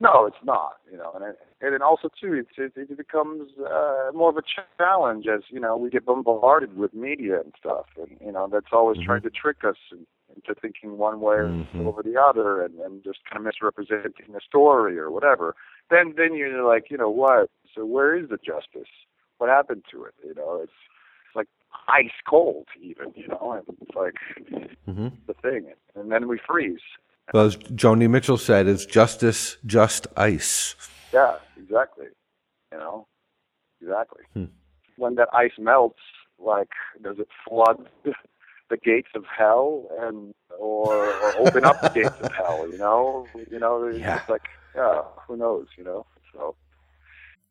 No, 0.00 0.26
it's 0.26 0.44
not. 0.44 0.74
You 0.90 0.98
know, 0.98 1.12
and 1.14 1.24
it, 1.24 1.38
and 1.60 1.72
then 1.72 1.82
also 1.82 2.08
too, 2.20 2.34
it 2.34 2.46
it, 2.56 2.72
it 2.76 2.96
becomes 2.96 3.50
uh, 3.58 4.10
more 4.14 4.30
of 4.30 4.36
a 4.36 4.42
challenge 4.78 5.26
as 5.26 5.42
you 5.50 5.60
know 5.60 5.76
we 5.76 5.90
get 5.90 6.04
bombarded 6.04 6.76
with 6.76 6.94
media 6.94 7.40
and 7.40 7.52
stuff, 7.58 7.86
and 7.96 8.16
you 8.24 8.32
know 8.32 8.48
that's 8.50 8.72
always 8.72 8.98
mm-hmm. 8.98 9.06
trying 9.06 9.22
to 9.22 9.30
trick 9.30 9.58
us 9.64 9.76
and 9.90 10.06
into 10.36 10.58
thinking 10.60 10.98
one 10.98 11.20
way 11.20 11.36
mm-hmm. 11.36 11.86
over 11.86 12.02
the 12.02 12.20
other 12.20 12.62
and, 12.62 12.78
and 12.80 13.04
just 13.04 13.18
kind 13.30 13.38
of 13.38 13.44
misrepresenting 13.44 14.32
the 14.32 14.40
story 14.46 14.98
or 14.98 15.10
whatever, 15.10 15.54
then 15.90 16.14
then 16.16 16.34
you're 16.34 16.66
like, 16.66 16.90
you 16.90 16.96
know 16.96 17.10
what? 17.10 17.50
So 17.74 17.84
where 17.84 18.16
is 18.16 18.28
the 18.28 18.36
justice? 18.38 18.90
What 19.38 19.50
happened 19.50 19.84
to 19.90 20.04
it? 20.04 20.14
You 20.24 20.34
know, 20.34 20.60
it's 20.62 20.72
ice 21.88 22.10
cold 22.28 22.66
even, 22.80 23.12
you 23.14 23.28
know, 23.28 23.52
and 23.52 23.78
it's 23.80 23.96
like 23.96 24.14
mm-hmm. 24.88 25.08
the 25.26 25.34
thing. 25.34 25.72
And 25.94 26.10
then 26.10 26.28
we 26.28 26.38
freeze. 26.46 26.80
Well, 27.32 27.46
as 27.46 27.56
Joni 27.56 28.08
Mitchell 28.08 28.38
said, 28.38 28.66
it's 28.66 28.84
justice 28.84 29.56
just 29.64 30.06
ice? 30.16 30.74
Yeah, 31.12 31.36
exactly. 31.56 32.06
You 32.72 32.78
know, 32.78 33.06
exactly. 33.80 34.24
Hmm. 34.34 34.44
When 34.96 35.14
that 35.16 35.28
ice 35.32 35.52
melts, 35.58 36.00
like, 36.38 36.70
does 37.02 37.18
it 37.18 37.28
flood 37.46 37.88
the 38.70 38.76
gates 38.76 39.10
of 39.14 39.24
hell 39.26 39.88
and 40.00 40.34
or, 40.58 40.94
or 40.94 41.46
open 41.46 41.64
up 41.64 41.80
the 41.80 41.88
gates 41.88 42.16
of 42.20 42.32
hell. 42.32 42.68
You 42.70 42.78
know, 42.78 43.26
you 43.50 43.58
know, 43.58 43.88
yeah. 43.88 44.16
it's 44.16 44.28
like 44.28 44.48
yeah, 44.74 45.02
who 45.26 45.36
knows? 45.36 45.66
You 45.76 45.84
know, 45.84 46.06
so 46.32 46.56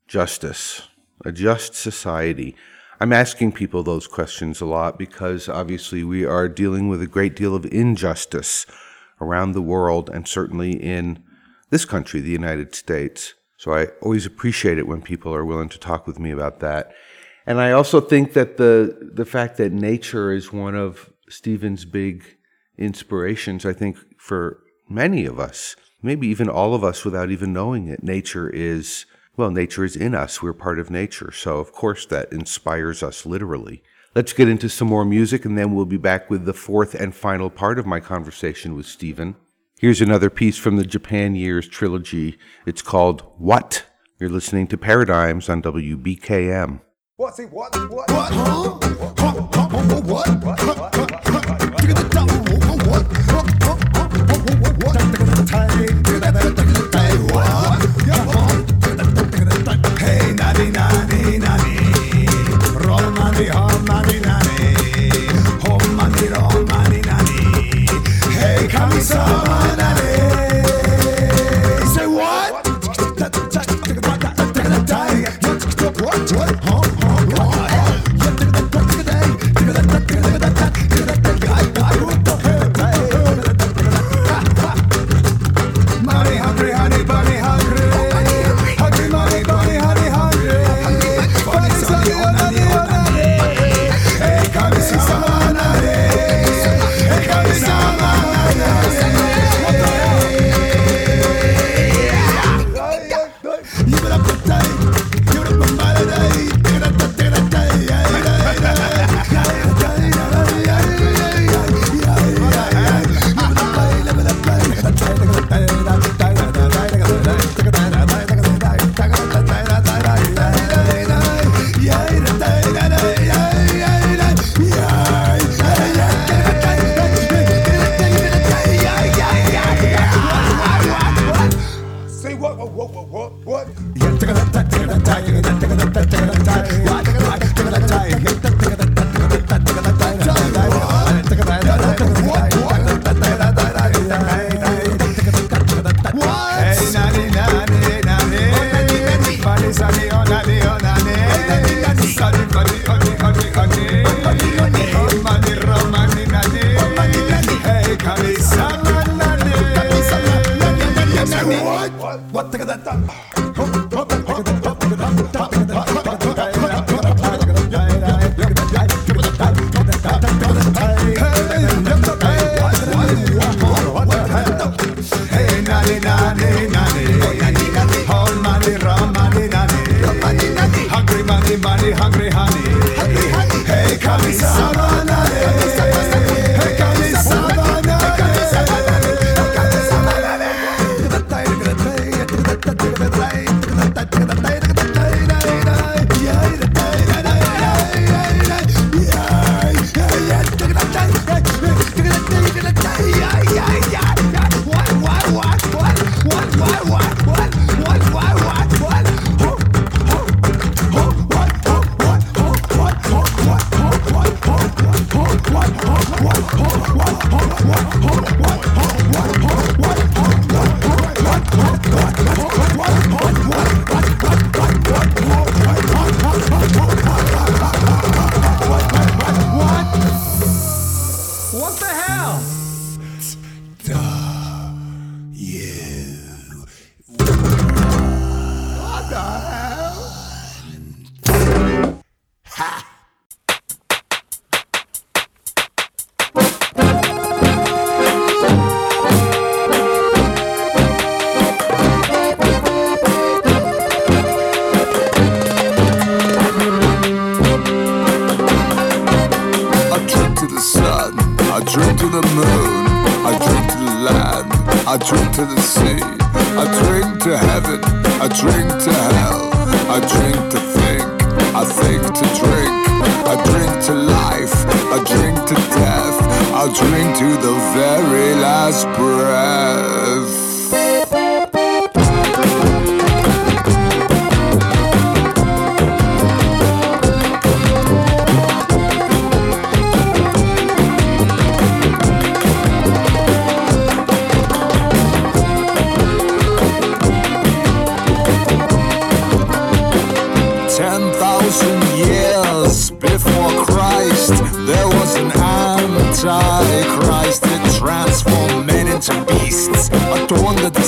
justice, 0.08 0.88
a 1.24 1.32
just 1.32 1.76
society. 1.76 2.56
I'm 3.00 3.14
asking 3.14 3.54
people 3.54 3.84
those 3.84 4.08
questions 4.08 4.62
a 4.62 4.66
lot 4.66 4.98
because 4.98 5.50
obviously 5.50 6.04
we 6.04 6.26
are 6.26 6.48
dealing 6.48 6.88
with 6.88 7.02
a 7.02 7.08
great 7.08 7.36
deal 7.36 7.56
of 7.56 7.66
injustice 7.66 8.66
around 9.20 9.52
the 9.52 9.62
world 9.62 10.10
and 10.10 10.28
certainly 10.28 10.72
in 10.72 11.24
this 11.70 11.86
country, 11.86 12.20
the 12.20 12.30
United 12.30 12.76
States. 12.76 13.34
So 13.58 13.74
I 13.74 13.88
always 14.02 14.26
appreciate 14.26 14.78
it 14.78 14.88
when 14.88 15.02
people 15.02 15.34
are 15.34 15.46
willing 15.46 15.70
to 15.70 15.80
talk 15.80 16.06
with 16.06 16.20
me 16.20 16.32
about 16.32 16.60
that. 16.60 16.92
And 17.46 17.60
I 17.60 17.72
also 17.72 18.00
think 18.00 18.34
that 18.34 18.58
the 18.58 19.12
the 19.14 19.26
fact 19.26 19.58
that 19.58 19.72
nature 19.72 20.32
is 20.32 20.54
one 20.54 20.76
of 20.76 21.12
Stevhen's 21.30 21.86
big 21.86 22.38
inspirations, 22.78 23.66
I 23.66 23.74
think 23.74 23.98
for 24.18 24.60
many 24.90 25.26
of 25.26 25.40
us, 25.40 25.76
maybe 26.02 26.28
even 26.28 26.50
all 26.50 26.74
of 26.74 26.84
us 26.84 27.04
without 27.04 27.32
even 27.32 27.54
knowing 27.54 27.88
it, 27.88 28.04
nature 28.04 28.50
is 28.50 29.06
well, 29.36 29.50
nature 29.50 29.84
is 29.84 29.96
in 29.96 30.14
us. 30.14 30.42
We're 30.42 30.54
part 30.54 30.80
of 30.80 30.90
nature. 30.92 31.32
So 31.32 31.58
of 31.58 31.72
course 31.72 32.06
that 32.08 32.32
inspires 32.32 33.02
us 33.02 33.26
literally. 33.26 33.84
Let's 34.16 34.34
get 34.34 34.48
into 34.48 34.70
some 34.70 34.88
more 34.88 35.06
music 35.06 35.44
and 35.44 35.58
then 35.58 35.74
we'll 35.74 35.86
be 35.86 35.98
back 35.98 36.30
with 36.30 36.46
the 36.46 36.54
fourth 36.54 36.94
and 36.94 37.16
final 37.16 37.50
part 37.50 37.80
of 37.80 37.88
my 37.88 38.00
conversation 38.00 38.76
with 38.76 38.86
Stevhen. 38.86 39.36
Here's 39.80 40.02
another 40.02 40.30
piece 40.30 40.58
from 40.58 40.78
the 40.78 40.86
Japan 40.86 41.36
Years 41.36 41.68
trilogy. 41.68 42.38
It's 42.66 42.82
called 42.82 43.24
What? 43.38 43.86
You're 44.20 44.30
listening 44.30 44.68
to 44.68 44.78
Paradigms 44.78 45.50
on 45.50 45.62
WBKM. 45.64 46.80
What? 47.18 47.36
See 47.36 47.44
what? 47.44 47.76
What? 47.90 48.12
What? 48.12 48.34
Huh? 48.34 48.78
What? 50.04 50.28
What? 50.30 50.34
What? 50.46 51.04
Hey, 54.96 55.23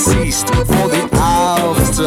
deceased 0.06 0.50
for 0.50 0.88
the 0.88 1.10
afterlife. 1.14 2.00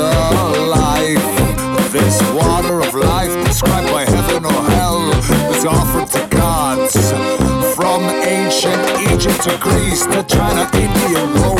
This 1.92 2.20
water 2.32 2.80
of 2.80 2.94
life, 2.94 3.32
described 3.46 3.90
by 3.90 4.04
heaven 4.04 4.44
or 4.44 4.62
hell, 4.70 5.08
was 5.48 5.64
offered 5.64 6.06
to 6.12 6.36
gods. 6.36 7.12
From 7.74 8.02
ancient 8.02 8.82
Egypt 9.10 9.42
to 9.44 9.58
Greece 9.60 10.06
to 10.06 10.22
China, 10.24 10.70
India, 10.74 11.24
Rome. 11.42 11.57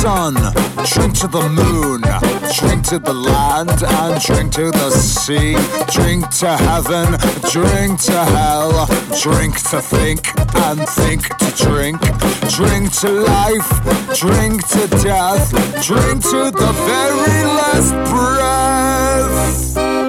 Sun, 0.00 0.34
drink 0.94 1.14
to 1.18 1.26
the 1.26 1.48
moon, 1.48 2.00
drink 2.58 2.84
to 2.86 2.98
the 2.98 3.12
land, 3.12 3.82
and 3.82 4.22
drink 4.22 4.52
to 4.52 4.70
the 4.70 4.90
sea. 4.90 5.56
Drink 5.90 6.28
to 6.38 6.56
heaven, 6.56 7.08
drink 7.50 8.00
to 8.02 8.24
hell, 8.36 8.86
drink 9.22 9.54
to 9.70 9.80
think, 9.80 10.20
and 10.66 10.88
think 10.88 11.22
to 11.38 11.50
drink. 11.64 12.00
Drink 12.56 12.92
to 13.00 13.10
life, 13.10 13.70
drink 14.14 14.66
to 14.68 14.86
death, 15.02 15.50
drink 15.82 16.22
to 16.22 16.50
the 16.62 16.72
very 16.88 17.44
last 17.58 17.92
breath. 18.10 20.07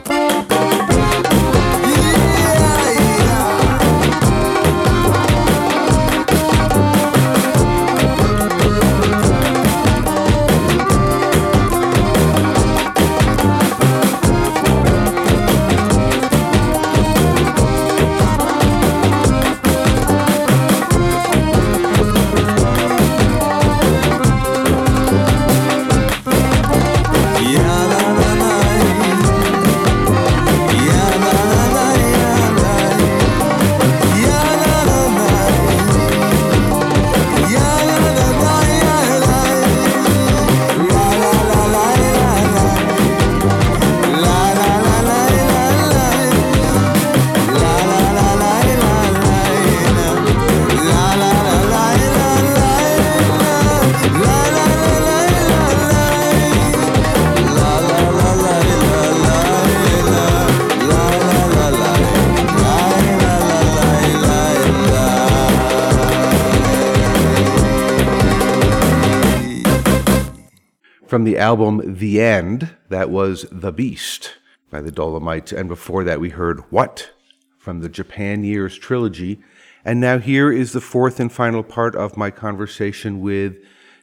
Album 71.40 71.82
The 71.98 72.22
End, 72.22 72.76
that 72.90 73.10
was 73.10 73.46
The 73.52 73.72
Beast 73.72 74.36
by 74.70 74.82
the 74.82 74.92
Dolomites. 74.92 75.52
And 75.52 75.70
before 75.70 76.04
that, 76.04 76.20
we 76.20 76.30
heard 76.30 76.60
What 76.70 77.12
from 77.58 77.80
the 77.80 77.90
Japan 77.90 78.44
Years 78.44 78.78
trilogy. 78.78 79.40
And 79.86 80.00
now 80.00 80.20
here 80.20 80.52
is 80.52 80.74
the 80.74 80.82
fourth 80.82 81.20
and 81.20 81.32
final 81.32 81.64
part 81.64 81.96
of 81.96 82.18
my 82.18 82.30
conversation 82.30 83.22
with 83.22 83.56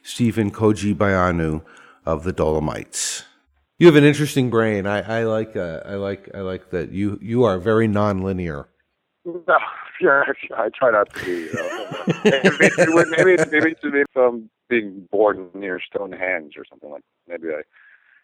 Stevhen 0.03 0.51
Koji 0.51 0.95
Baianu 0.95 1.63
of 2.05 2.23
the 2.23 2.33
Dolomites. 2.33 3.23
You 3.77 3.85
have 3.85 3.95
an 3.95 4.03
interesting 4.03 4.49
brain. 4.49 4.87
I, 4.87 5.19
I 5.19 5.23
like. 5.25 5.55
Uh, 5.55 5.81
I 5.85 5.95
like. 5.95 6.31
I 6.33 6.39
like 6.39 6.71
that 6.71 6.91
you 6.91 7.19
you 7.21 7.43
are 7.43 7.59
very 7.59 7.87
nonlinear. 7.87 8.65
No, 10.01 10.23
yeah, 10.49 10.55
I 10.57 10.69
try 10.69 10.91
not 10.91 11.13
to 11.13 11.25
be. 11.25 11.31
You 11.31 11.53
know. 11.53 11.87
maybe, 12.23 13.05
maybe, 13.17 13.43
maybe, 13.51 13.75
maybe 13.83 14.03
from 14.13 14.49
being 14.69 15.07
born 15.11 15.49
near 15.53 15.79
Stonehenge 15.79 16.53
or 16.57 16.65
something 16.69 16.91
like. 16.91 17.03
Maybe 17.27 17.49
I, 17.49 17.61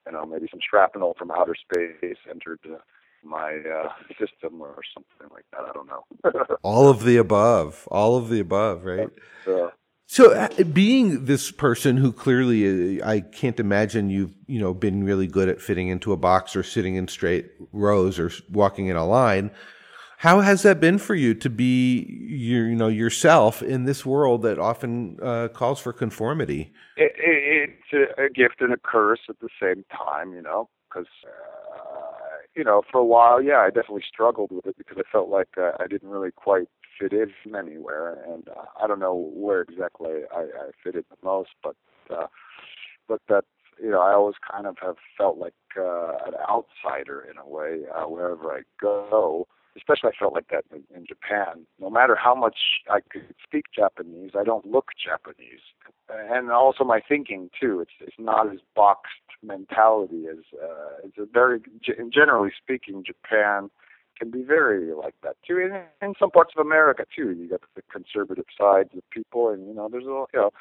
you 0.06 0.12
know, 0.12 0.26
maybe 0.26 0.48
some 0.50 0.60
shrapnel 0.68 1.16
from 1.18 1.32
outer 1.32 1.56
space 1.56 2.18
entered 2.30 2.60
uh, 2.72 2.78
my 3.24 3.58
uh, 3.58 3.90
system 4.20 4.62
or 4.62 4.82
something 4.94 5.34
like 5.34 5.46
that. 5.52 5.62
I 5.62 5.72
don't 5.74 5.88
know. 5.88 6.56
All 6.64 6.90
of 6.90 7.04
the 7.04 7.18
above. 7.18 7.88
All 7.92 8.18
of 8.18 8.30
the 8.30 8.40
above. 8.40 8.86
Right. 8.86 9.10
uh, 9.48 9.70
So, 10.08 10.48
being 10.74 11.26
this 11.26 11.52
person 11.52 11.98
who 11.98 12.12
clearly, 12.12 13.02
uh, 13.02 13.08
I 13.10 13.22
can't 13.22 13.60
imagine 13.60 14.10
you've 14.10 14.36
you 14.48 14.60
know 14.60 14.74
been 14.74 15.04
really 15.04 15.28
good 15.28 15.50
at 15.50 15.62
fitting 15.62 15.88
into 15.88 16.12
a 16.12 16.18
box 16.18 16.56
or 16.56 16.64
sitting 16.64 16.96
in 16.96 17.08
straight 17.08 17.52
rows 17.72 18.20
or 18.20 18.32
walking 18.52 18.88
in 18.88 18.96
a 18.96 19.06
line. 19.06 19.52
How 20.24 20.40
has 20.40 20.62
that 20.62 20.80
been 20.80 21.00
for 21.00 21.16
you 21.16 21.34
to 21.34 21.50
be 21.50 22.06
your, 22.30 22.70
you 22.70 22.76
know 22.76 22.88
yourself 22.88 23.62
in 23.62 23.84
this 23.84 24.06
world 24.06 24.44
that 24.44 24.58
often 24.58 25.18
uh, 25.22 25.50
calls 25.50 25.82
for 25.82 25.92
conformity? 25.92 26.72
it, 26.96 27.12
it, 27.18 27.72
it's 27.92 28.14
a, 28.18 28.30
gift 28.30 28.62
and 28.62 28.72
a 28.72 28.78
curse 28.78 29.20
at 29.28 29.42
the 29.42 29.50
same 29.62 29.84
time, 29.92 30.34
you 30.34 30.42
know, 30.42 30.70
because 30.88 31.08
uh, 31.28 32.38
you 32.56 32.64
know, 32.64 32.84
for 32.90 33.00
a 33.00 33.04
while, 33.04 33.42
yeah, 33.42 33.58
I 33.58 33.68
definitely 33.68 34.06
struggled 34.08 34.52
with 34.54 34.66
it 34.66 34.78
because 34.78 34.96
I 34.98 35.04
felt 35.12 35.28
like 35.28 35.58
uh, 35.58 35.72
I 35.78 35.88
didn't 35.88 36.08
really 36.08 36.32
quite 36.32 36.70
fit 36.98 37.12
in 37.12 37.54
anywhere, 37.54 38.18
and 38.26 38.48
uh, 38.48 38.64
I 38.82 38.88
don't 38.88 39.00
know 39.00 39.30
where 39.34 39.60
exactly 39.60 40.22
I, 40.34 40.44
I 40.44 40.70
fitted 40.82 41.04
the 41.10 41.18
most, 41.22 41.50
but 41.62 41.76
uh, 42.10 42.28
but 43.10 43.20
that 43.28 43.44
you 43.78 43.92
know, 43.92 44.00
I 44.00 44.14
always 44.14 44.36
kind 44.50 44.68
of 44.68 44.78
have 44.82 44.96
felt 45.18 45.38
like 45.38 45.54
uh, 45.78 46.14
an 46.26 46.36
outsider 46.50 47.28
in 47.30 47.38
a 47.38 47.46
way 47.46 47.82
uh, 47.94 48.08
wherever 48.08 48.54
I 48.54 48.62
go. 48.80 49.50
Especially, 49.76 50.12
I 50.16 50.20
felt 50.20 50.34
like 50.34 50.50
that 50.50 50.66
in, 50.72 50.84
in 50.96 51.06
Japan. 51.06 51.66
No 51.80 51.90
matter 51.90 52.16
how 52.16 52.36
much 52.36 52.58
I 52.90 53.00
could 53.02 53.34
speak 53.44 53.66
Japanese, 53.76 54.32
I 54.38 54.44
don't 54.44 54.66
look 54.66 54.92
Japanese, 55.04 55.62
and 56.10 56.52
also 56.52 56.84
my 56.84 57.02
thinking 57.02 57.50
too. 57.60 57.80
It's 57.80 57.92
it's 58.00 58.20
not 58.20 58.52
as 58.54 58.60
boxed 58.76 59.14
mentality 59.42 60.26
as 60.30 60.40
uh, 60.62 60.98
it's 61.04 61.18
a 61.18 61.26
very 61.26 61.60
ge- 61.60 62.14
generally 62.14 62.52
speaking, 62.62 63.04
Japan 63.04 63.70
can 64.18 64.30
be 64.30 64.44
very 64.44 64.94
like 64.94 65.16
that 65.24 65.36
too. 65.46 65.58
In, 65.58 65.82
in 66.06 66.14
some 66.20 66.32
parts 66.32 66.54
of 66.56 66.66
America 66.66 67.06
too, 67.16 67.32
you 67.32 67.50
got 67.50 67.62
the 67.76 67.82
conservative 67.92 68.46
sides 68.58 68.90
of 68.96 69.10
people, 69.10 69.50
and 69.50 69.68
you 69.68 69.74
know, 69.74 69.90
there's 69.92 70.06
a 70.06 70.26
you 70.34 70.40
know. 70.40 70.52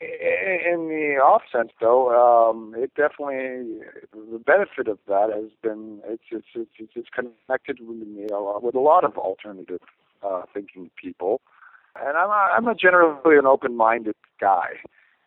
In 0.00 0.88
the 0.88 1.20
off 1.22 1.42
sense, 1.52 1.72
though, 1.78 2.08
um, 2.08 2.74
it 2.74 2.90
definitely 2.94 3.80
the 4.12 4.38
benefit 4.38 4.88
of 4.88 4.98
that 5.06 5.28
has 5.30 5.50
been 5.62 6.00
it's 6.06 6.22
it's 6.30 6.46
it's 6.54 6.92
it's, 6.96 7.08
connected 7.14 7.80
with 7.86 8.08
me 8.08 8.26
a 8.32 8.38
lot, 8.38 8.62
with 8.62 8.74
a 8.74 8.80
lot 8.80 9.04
of 9.04 9.18
alternative 9.18 9.82
uh, 10.22 10.42
thinking 10.54 10.90
people, 11.00 11.42
and 12.00 12.16
I'm 12.16 12.30
a, 12.30 12.48
I'm 12.56 12.66
a 12.66 12.74
generally 12.74 13.36
an 13.36 13.44
open-minded 13.44 14.14
guy. 14.40 14.80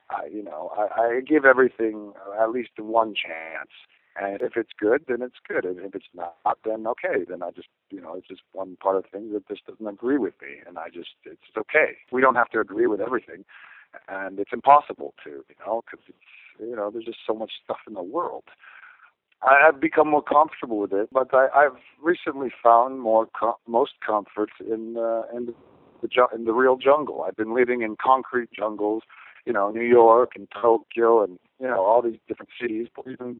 Uh, 0.09 0.25
you 0.31 0.43
know, 0.43 0.71
I, 0.75 1.01
I 1.01 1.21
give 1.21 1.45
everything 1.45 2.13
at 2.41 2.49
least 2.49 2.71
one 2.79 3.13
chance, 3.13 3.69
and 4.19 4.41
if 4.41 4.57
it's 4.57 4.71
good, 4.79 5.03
then 5.07 5.21
it's 5.21 5.39
good, 5.47 5.65
and 5.65 5.77
if 5.81 5.93
it's 5.93 6.09
not, 6.15 6.57
then 6.65 6.87
okay, 6.87 7.25
then 7.29 7.43
I 7.43 7.51
just 7.51 7.67
you 7.91 8.01
know 8.01 8.15
it's 8.15 8.27
just 8.27 8.41
one 8.53 8.75
part 8.81 8.95
of 8.95 9.05
things 9.11 9.33
that 9.33 9.47
just 9.47 9.67
doesn't 9.67 9.87
agree 9.87 10.17
with 10.17 10.33
me, 10.41 10.63
and 10.65 10.79
I 10.79 10.87
just 10.89 11.11
it's 11.25 11.55
okay. 11.55 11.97
We 12.11 12.21
don't 12.21 12.33
have 12.33 12.49
to 12.49 12.59
agree 12.59 12.87
with 12.87 13.01
everything 13.01 13.45
and 14.07 14.39
it's 14.39 14.51
impossible 14.53 15.13
to, 15.23 15.29
you 15.29 15.55
know, 15.65 15.83
because 15.85 16.05
it's, 16.07 16.17
you 16.59 16.75
know, 16.75 16.89
there's 16.91 17.05
just 17.05 17.19
so 17.25 17.33
much 17.33 17.51
stuff 17.63 17.77
in 17.87 17.93
the 17.93 18.03
world. 18.03 18.43
I, 19.41 19.67
I've 19.67 19.79
become 19.79 20.09
more 20.09 20.23
comfortable 20.23 20.79
with 20.79 20.93
it, 20.93 21.09
but 21.11 21.33
I, 21.33 21.47
I've 21.53 21.77
recently 22.01 22.49
found 22.63 22.99
more 22.99 23.27
com- 23.37 23.55
most 23.67 23.93
comfort 24.05 24.49
in 24.59 24.97
uh, 24.97 25.23
in 25.35 25.53
the 26.01 26.07
ju- 26.07 26.27
in 26.33 26.45
the 26.45 26.53
real 26.53 26.77
jungle. 26.77 27.23
I've 27.27 27.35
been 27.35 27.53
living 27.53 27.81
in 27.81 27.95
concrete 28.01 28.49
jungles, 28.51 29.03
you 29.45 29.53
know, 29.53 29.71
New 29.71 29.81
York 29.81 30.31
and 30.35 30.47
Tokyo, 30.51 31.23
and 31.23 31.39
you 31.59 31.67
know 31.67 31.83
all 31.83 32.01
these 32.01 32.19
different 32.27 32.51
cities. 32.59 32.87
But 32.95 33.05
even 33.11 33.39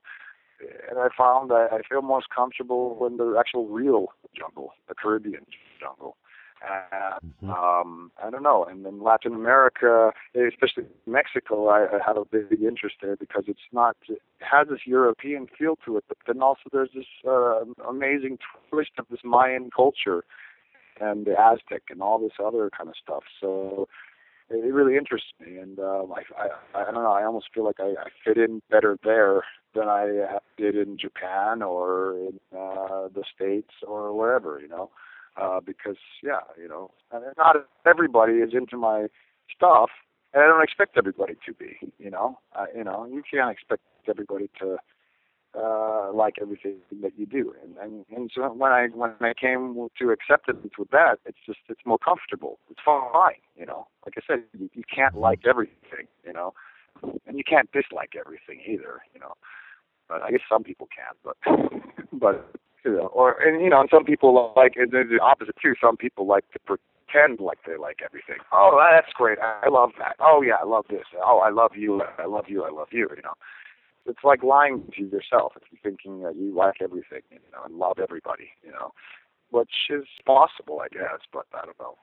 and 0.90 1.00
I 1.00 1.08
found 1.18 1.50
that 1.52 1.70
I 1.72 1.82
feel 1.88 2.02
most 2.02 2.28
comfortable 2.36 3.06
in 3.10 3.18
the 3.18 3.36
actual 3.40 3.68
real 3.68 4.08
jungle, 4.38 4.72
the 4.88 4.96
Caribbean 4.96 5.46
jungle. 5.80 6.18
And, 6.64 7.50
um, 7.50 8.12
I 8.24 8.30
don't 8.30 8.44
know. 8.44 8.64
And 8.64 8.86
in 8.86 9.04
Latin 9.04 9.34
America, 9.34 10.12
especially 10.36 10.86
Mexico, 11.06 11.68
I, 11.68 11.96
I 11.96 12.00
have 12.06 12.18
a 12.18 12.26
big 12.26 12.62
interest 12.62 12.96
there 13.02 13.16
because 13.16 13.44
it's 13.48 13.60
not 13.72 13.98
it 14.08 14.22
has 14.40 14.68
this 14.70 14.82
European 14.86 15.48
feel 15.58 15.78
to 15.86 15.98
it, 15.98 16.06
but 16.08 16.18
then 16.26 16.42
also 16.42 16.62
there's 16.72 16.92
this 16.96 17.06
uh, 17.28 17.66
amazing 17.88 18.38
twist 18.70 18.92
of 18.98 19.06
this 19.10 19.20
Mayan 19.24 19.70
culture 19.76 20.24
and 21.02 21.26
the 21.26 21.40
Aztec 21.40 21.84
and 21.90 22.02
all 22.02 22.20
this 22.20 22.34
other 22.44 22.70
kind 22.70 22.90
of 22.90 22.96
stuff. 23.02 23.24
So 23.42 23.88
it, 24.50 24.64
it 24.64 24.74
really 24.74 24.96
interests 24.96 25.34
me, 25.46 25.58
and 25.58 25.80
um, 25.80 26.14
I, 26.14 26.44
I 26.44 26.82
I 26.82 26.92
don't 26.92 27.04
know. 27.04 27.12
I 27.12 27.26
almost 27.26 27.48
feel 27.54 27.66
like 27.66 27.80
I, 27.80 27.90
I 27.90 28.10
fit 28.24 28.38
in 28.38 28.62
better 28.70 28.98
there 29.04 29.44
than 29.76 29.90
I 29.90 30.38
did 30.58 30.76
in 30.76 30.98
Japan 30.98 31.62
or 31.62 32.18
in 32.18 32.40
uh, 32.58 33.10
the 33.14 33.24
states 33.36 33.74
or 33.86 34.16
wherever. 34.16 34.62
You 34.62 34.70
know 34.70 34.90
uh, 35.38 35.60
because 35.60 35.98
yeah, 36.24 36.42
you 36.62 36.68
know, 36.68 36.92
not 37.38 37.56
everybody 37.86 38.34
is 38.34 38.52
into 38.54 38.78
my 38.78 39.08
stuff, 39.56 39.90
and 40.34 40.44
I 40.44 40.48
don't 40.48 40.64
expect 40.64 40.98
everybody 40.98 41.36
to 41.46 41.54
be. 41.54 41.78
You 42.00 42.12
know, 42.12 42.40
uh, 42.56 42.66
you 42.76 42.84
know, 42.84 43.06
you 43.06 43.24
can't 43.30 43.52
expect 43.52 43.82
everybody 44.08 44.50
to 44.60 44.78
uh, 45.58 46.12
like 46.14 46.36
everything 46.42 46.78
that 47.02 47.18
you 47.18 47.26
do, 47.26 47.54
and, 47.64 47.78
and 47.78 48.06
and 48.16 48.32
so 48.34 48.52
when 48.54 48.72
I 48.72 48.88
when 48.94 49.12
I 49.22 49.34
came 49.40 49.90
to 50.00 50.10
acceptance 50.12 50.74
with 50.78 50.90
that, 50.92 51.20
it's 51.26 51.40
just 51.46 51.60
it's 51.70 51.82
more 51.86 52.00
comfortable. 52.00 52.60
It's 52.70 52.82
fine. 52.84 53.42
You 53.56 53.66
know, 53.66 53.88
like 54.06 54.16
I 54.18 54.22
said, 54.28 54.44
you, 54.58 54.70
you 54.74 54.84
can't 54.94 55.16
like 55.16 55.42
everything. 55.48 56.08
You 56.26 56.34
know. 56.34 56.54
and 57.28 57.38
you 57.38 57.44
can't 57.44 57.72
dislike 57.72 58.14
everything 58.20 58.62
either, 58.68 59.02
you 59.14 59.20
know. 59.20 59.34
But 60.08 60.22
I 60.22 60.32
guess 60.32 60.42
some 60.50 60.64
people 60.64 60.88
can, 60.96 61.16
but 61.24 61.38
but 62.20 62.52
you 62.86 62.92
know, 62.94 63.08
or 63.08 63.40
and 63.42 63.62
you 63.62 63.70
know, 63.70 63.82
and 63.82 63.90
some 63.92 64.04
people 64.04 64.54
like 64.56 64.74
and 64.76 64.92
the 64.92 65.20
opposite 65.22 65.56
too. 65.62 65.74
Some 65.80 65.98
people 65.98 66.28
like 66.28 66.46
to 66.52 66.60
pretend 66.60 67.40
like 67.40 67.60
they 67.66 67.78
like 67.78 68.00
everything. 68.04 68.38
Oh, 68.52 68.80
that's 68.92 69.12
great. 69.14 69.40
I 69.40 69.70
love 69.70 69.92
that. 70.00 70.16
Oh 70.20 70.42
yeah, 70.42 70.56
I 70.62 70.66
love 70.66 70.86
this. 70.90 71.06
Oh, 71.24 71.40
I 71.40 71.50
love 71.50 71.72
you. 71.76 72.02
I 72.18 72.26
love 72.26 72.46
you. 72.48 72.64
I 72.64 72.70
love 72.72 72.90
you. 72.92 73.10
You 73.16 73.22
know, 73.24 73.34
it's 74.06 74.24
like 74.24 74.44
lying 74.44 74.84
to 74.96 75.04
yourself 75.04 75.54
if 75.56 75.64
you're 75.72 75.92
thinking 75.92 76.22
that 76.24 76.36
you 76.36 76.54
like 76.56 76.76
everything, 76.82 77.22
you 77.32 77.40
know, 77.52 77.64
and 77.66 77.76
love 77.76 78.00
everybody. 78.02 78.50
You 78.64 78.72
know, 78.72 78.92
which 79.52 79.90
is 79.90 80.06
possible, 80.26 80.82
I 80.82 80.88
guess, 80.90 81.22
but 81.32 81.46
I 81.54 81.66
don't 81.66 81.80
know. 81.80 81.96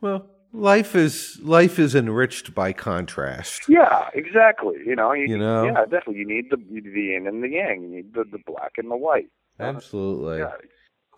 Well, 0.00 0.26
life 0.52 0.94
is 0.94 1.38
life 1.42 1.78
is 1.78 1.94
enriched 1.94 2.54
by 2.54 2.72
contrast. 2.72 3.62
Yeah, 3.68 4.08
exactly. 4.14 4.76
You 4.84 4.96
know, 4.96 5.12
you, 5.12 5.26
You 5.26 5.38
know? 5.38 5.64
yeah, 5.64 5.82
definitely. 5.82 6.18
You 6.18 6.26
need 6.26 6.50
the 6.50 6.56
the 6.56 7.00
yin 7.00 7.26
and 7.26 7.42
the 7.42 7.48
yang. 7.48 7.82
You 7.82 7.88
need 7.88 8.14
the 8.14 8.24
the 8.24 8.38
black 8.46 8.72
and 8.76 8.90
the 8.90 8.96
white. 8.96 9.30
Absolutely. 9.58 10.38
Yeah, 10.38 10.52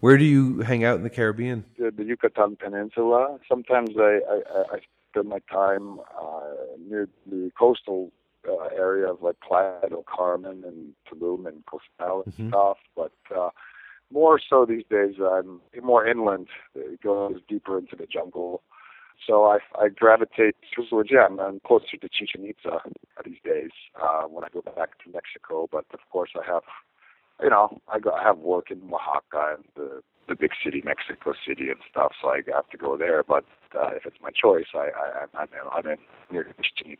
Where 0.01 0.17
do 0.17 0.25
you 0.25 0.61
hang 0.61 0.85
out 0.85 0.97
in 0.97 1.03
the 1.03 1.11
Caribbean? 1.11 1.65
the, 1.79 1.91
the 1.91 2.05
Yucatan 2.05 2.57
Peninsula. 2.57 3.39
Sometimes 3.49 3.91
I 3.99 4.21
I, 4.31 4.63
I 4.75 4.79
spend 5.13 5.29
my 5.29 5.41
time 5.51 6.01
uh, 6.21 6.51
near 6.89 7.09
the 7.27 7.51
coastal 7.59 8.13
uh, 8.49 8.67
area 8.77 9.09
of 9.11 9.23
like 9.23 9.37
Playa 9.41 9.89
del 9.89 10.05
Carmen 10.05 10.63
and 10.67 10.93
Tulum 11.09 11.47
and 11.47 11.65
Cozumel 11.67 12.23
and 12.25 12.35
Mhm. 12.35 12.49
stuff, 12.49 12.79
but 12.95 13.13
uh, 13.37 13.51
more 14.11 14.39
so 14.49 14.65
these 14.65 14.85
days 14.89 15.17
I'm 15.21 15.61
more 15.83 16.07
inland. 16.07 16.49
It 16.75 17.01
goes 17.03 17.41
deeper 17.49 17.79
into 17.79 17.97
the 17.97 18.07
jungle. 18.07 18.63
So 19.27 19.45
I 19.47 19.59
I 19.79 19.89
gravitate 19.89 20.55
towards 20.75 21.11
yeah, 21.11 21.27
I'm, 21.27 21.41
I'm 21.41 21.61
closer 21.67 21.97
to 21.97 22.09
Chichen 22.09 22.45
Itza 22.47 22.81
these 23.25 23.41
days 23.45 23.71
uh, 24.01 24.23
when 24.33 24.45
I 24.45 24.49
go 24.49 24.63
back 24.63 24.91
to 25.05 25.11
Mexico. 25.11 25.69
But 25.71 25.87
of 25.93 26.01
course 26.11 26.31
I 26.41 26.45
have 26.47 26.63
you 27.43 27.51
know, 27.51 27.81
I 27.93 27.99
go 27.99 28.11
I 28.13 28.23
have 28.23 28.39
work 28.39 28.71
in 28.71 28.83
Oaxaca 28.93 29.57
and 29.57 29.65
the 29.77 30.03
the 30.29 30.35
big 30.35 30.51
city, 30.63 30.83
Mexico 30.85 31.33
City 31.47 31.71
and 31.71 31.79
stuff, 31.91 32.13
so 32.21 32.29
I 32.29 32.43
have 32.55 32.69
to 32.69 32.77
go 32.77 32.97
there. 32.97 33.23
But 33.23 33.45
uh, 33.75 33.91
if 33.97 34.05
it's 34.05 34.19
my 34.21 34.31
choice, 34.31 34.67
I, 34.75 34.89
I 34.95 35.25
I'm 35.35 35.49
in, 35.53 35.69
I'm 35.73 35.87
in 35.93 35.99
near 36.31 36.47
Chichen. 36.63 36.97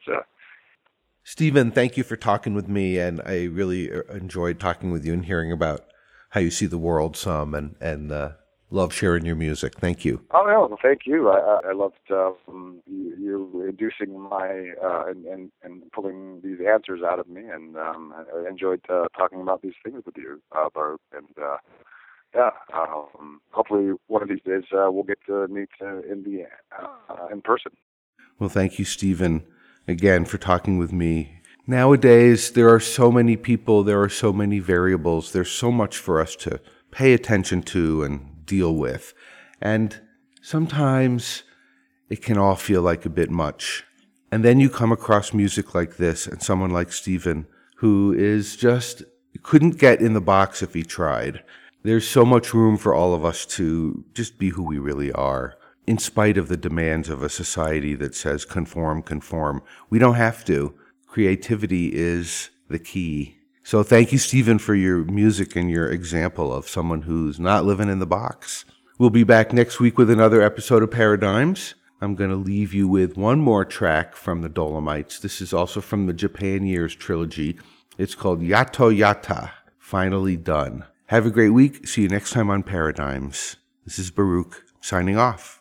Stevhen, 1.25 1.73
thank 1.73 1.99
you 1.99 2.05
for 2.05 2.17
talking 2.17 2.55
with 2.55 2.69
me, 2.69 2.99
and 2.99 3.21
I 3.25 3.45
really 3.45 3.93
uh, 3.93 4.03
enjoyed 4.15 4.59
talking 4.59 4.91
with 4.91 5.05
you 5.05 5.13
and 5.13 5.27
hearing 5.27 5.53
about 5.53 5.85
how 6.31 6.41
you 6.41 6.51
see 6.51 6.67
the 6.67 6.79
world 6.79 7.17
some, 7.17 7.55
and 7.55 7.75
and 7.81 8.11
uh, 8.11 8.31
love 8.71 8.93
sharing 8.93 9.25
your 9.25 9.37
music. 9.37 9.79
Thank 9.79 10.05
you. 10.05 10.21
Oh 10.33 10.45
no, 10.45 10.77
thank 10.83 11.01
you. 11.07 11.29
I 11.29 11.61
I, 11.69 11.73
loved 11.73 11.97
um, 12.11 12.81
you, 12.87 13.15
you 13.19 13.67
inducing 13.69 14.19
my 14.19 14.73
uh, 14.83 15.07
and, 15.07 15.25
and 15.27 15.51
and 15.63 15.91
pulling 15.93 16.41
these 16.43 16.59
answers 16.67 17.01
out 17.03 17.19
of 17.19 17.29
me, 17.29 17.43
and 17.43 17.77
um, 17.77 18.15
I 18.17 18.47
I 18.47 18.49
enjoyed 18.49 18.81
uh, 18.89 19.07
talking 19.17 19.41
about 19.41 19.63
these 19.63 19.75
things 19.85 20.03
with 20.05 20.17
you, 20.17 20.41
uh, 20.53 20.69
Barb, 20.75 21.01
and. 21.13 21.29
Uh, 21.41 21.57
yeah, 22.35 22.51
um, 22.75 23.41
hopefully 23.53 23.93
one 24.07 24.23
of 24.23 24.29
these 24.29 24.43
days 24.45 24.65
uh, 24.71 24.91
we'll 24.91 25.03
get 25.03 25.19
to 25.27 25.49
meet 25.49 25.71
uh, 25.81 26.03
in 26.03 26.25
the 26.25 26.45
uh, 26.79 27.27
in 27.33 27.41
person. 27.41 27.73
Well, 28.39 28.51
thank 28.51 28.79
you, 28.79 28.85
Stevhen, 28.85 29.45
again 29.89 30.27
for 30.27 30.37
talking 30.37 30.77
with 30.77 30.93
me. 30.93 31.41
Nowadays, 31.67 32.53
there 32.53 32.69
are 32.69 32.81
so 32.81 33.11
many 33.11 33.39
people, 33.39 33.83
there 33.83 34.03
are 34.03 34.11
so 34.11 34.33
many 34.33 34.59
variables, 34.59 35.33
there's 35.33 35.51
so 35.51 35.73
much 35.73 35.97
for 35.97 36.21
us 36.21 36.37
to 36.37 36.61
pay 36.91 37.15
attention 37.15 37.63
to 37.63 38.03
and 38.03 38.29
deal 38.49 38.75
with. 38.75 39.15
And 39.61 40.01
sometimes 40.43 41.45
it 42.09 42.23
can 42.23 42.37
all 42.37 42.57
feel 42.57 42.83
like 42.83 43.05
a 43.05 43.11
bit 43.11 43.31
much. 43.31 43.85
And 44.33 44.45
then 44.45 44.59
you 44.59 44.69
come 44.69 44.91
across 44.91 45.33
music 45.33 45.75
like 45.75 45.97
this 45.97 46.27
and 46.27 46.43
someone 46.43 46.71
like 46.71 46.89
Stevhen 46.89 47.47
who 47.77 48.13
is 48.13 48.57
just 48.57 49.05
couldn't 49.43 49.79
get 49.79 50.01
in 50.01 50.15
the 50.15 50.21
box 50.21 50.63
if 50.63 50.75
he 50.75 50.83
tried. 50.83 51.45
There's 51.85 52.09
so 52.09 52.25
much 52.25 52.53
room 52.53 52.77
for 52.77 52.93
all 52.93 53.15
of 53.15 53.25
us 53.25 53.47
to 53.47 54.05
just 54.15 54.37
be 54.37 54.49
who 54.49 54.65
we 54.65 54.79
really 54.79 55.13
are, 55.13 55.57
in 55.87 55.97
spite 55.97 56.37
of 56.37 56.49
the 56.49 56.57
demands 56.57 57.09
of 57.09 57.23
a 57.23 57.29
society 57.29 57.95
that 57.95 58.17
says 58.17 58.45
conform, 58.45 59.03
conform. 59.03 59.63
We 59.89 60.01
don't 60.01 60.17
have 60.17 60.45
to. 60.47 60.75
Creativity 61.07 61.95
is 61.95 62.51
the 62.69 62.81
key. 62.81 63.38
So 63.69 63.83
thank 63.83 64.13
you, 64.13 64.19
Stevhen, 64.19 64.59
for 64.59 64.75
your 64.75 65.05
music 65.05 65.55
and 65.55 65.71
your 65.71 65.91
example 65.91 66.55
of 66.55 66.67
someone 66.67 67.03
who's 67.03 67.39
not 67.39 67.67
living 67.67 67.91
in 67.91 67.99
the 67.99 68.07
box. 68.07 68.65
We'll 68.99 69.11
be 69.11 69.25
back 69.25 69.53
next 69.53 69.79
week 69.79 69.99
with 69.99 70.09
another 70.09 70.41
episode 70.41 70.83
of 70.83 70.91
Paradigms. 70.91 71.75
I'm 72.01 72.15
going 72.15 72.31
to 72.31 72.37
leave 72.37 72.73
you 72.73 72.89
with 72.89 73.19
one 73.19 73.41
more 73.41 73.67
track 73.67 74.17
from 74.17 74.41
the 74.41 74.49
Dolomites. 74.49 75.21
This 75.21 75.43
is 75.43 75.53
also 75.53 75.83
from 75.83 76.07
the 76.07 76.15
Japan 76.15 76.65
Years 76.65 76.95
trilogy. 76.95 77.59
It's 77.99 78.15
called 78.15 78.41
Yato 78.41 78.91
Yata, 78.91 79.51
Finally 79.79 80.39
Done. 80.39 80.87
Have 81.09 81.27
a 81.27 81.31
great 81.31 81.51
week. 81.51 81.87
See 81.87 82.01
you 82.01 82.09
next 82.09 82.31
time 82.31 82.49
on 82.49 82.63
Paradigms. 82.63 83.57
This 83.85 83.99
is 83.99 84.11
Baruch 84.11 84.65
signing 84.81 85.19
off. 85.19 85.61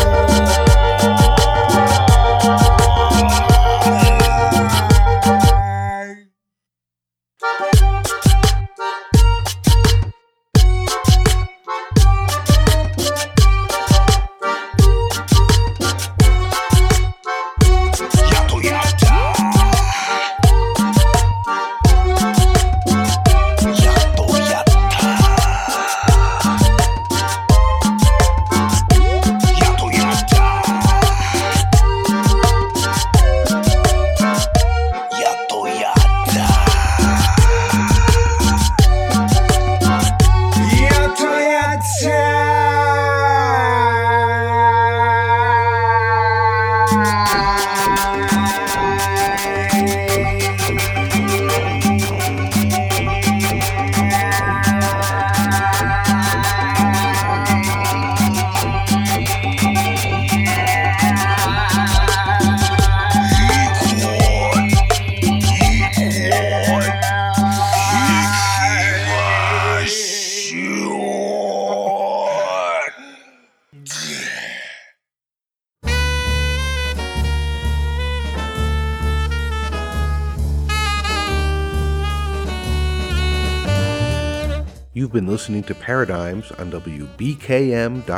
on 86.59 86.71
WBKM.org. 86.71 88.11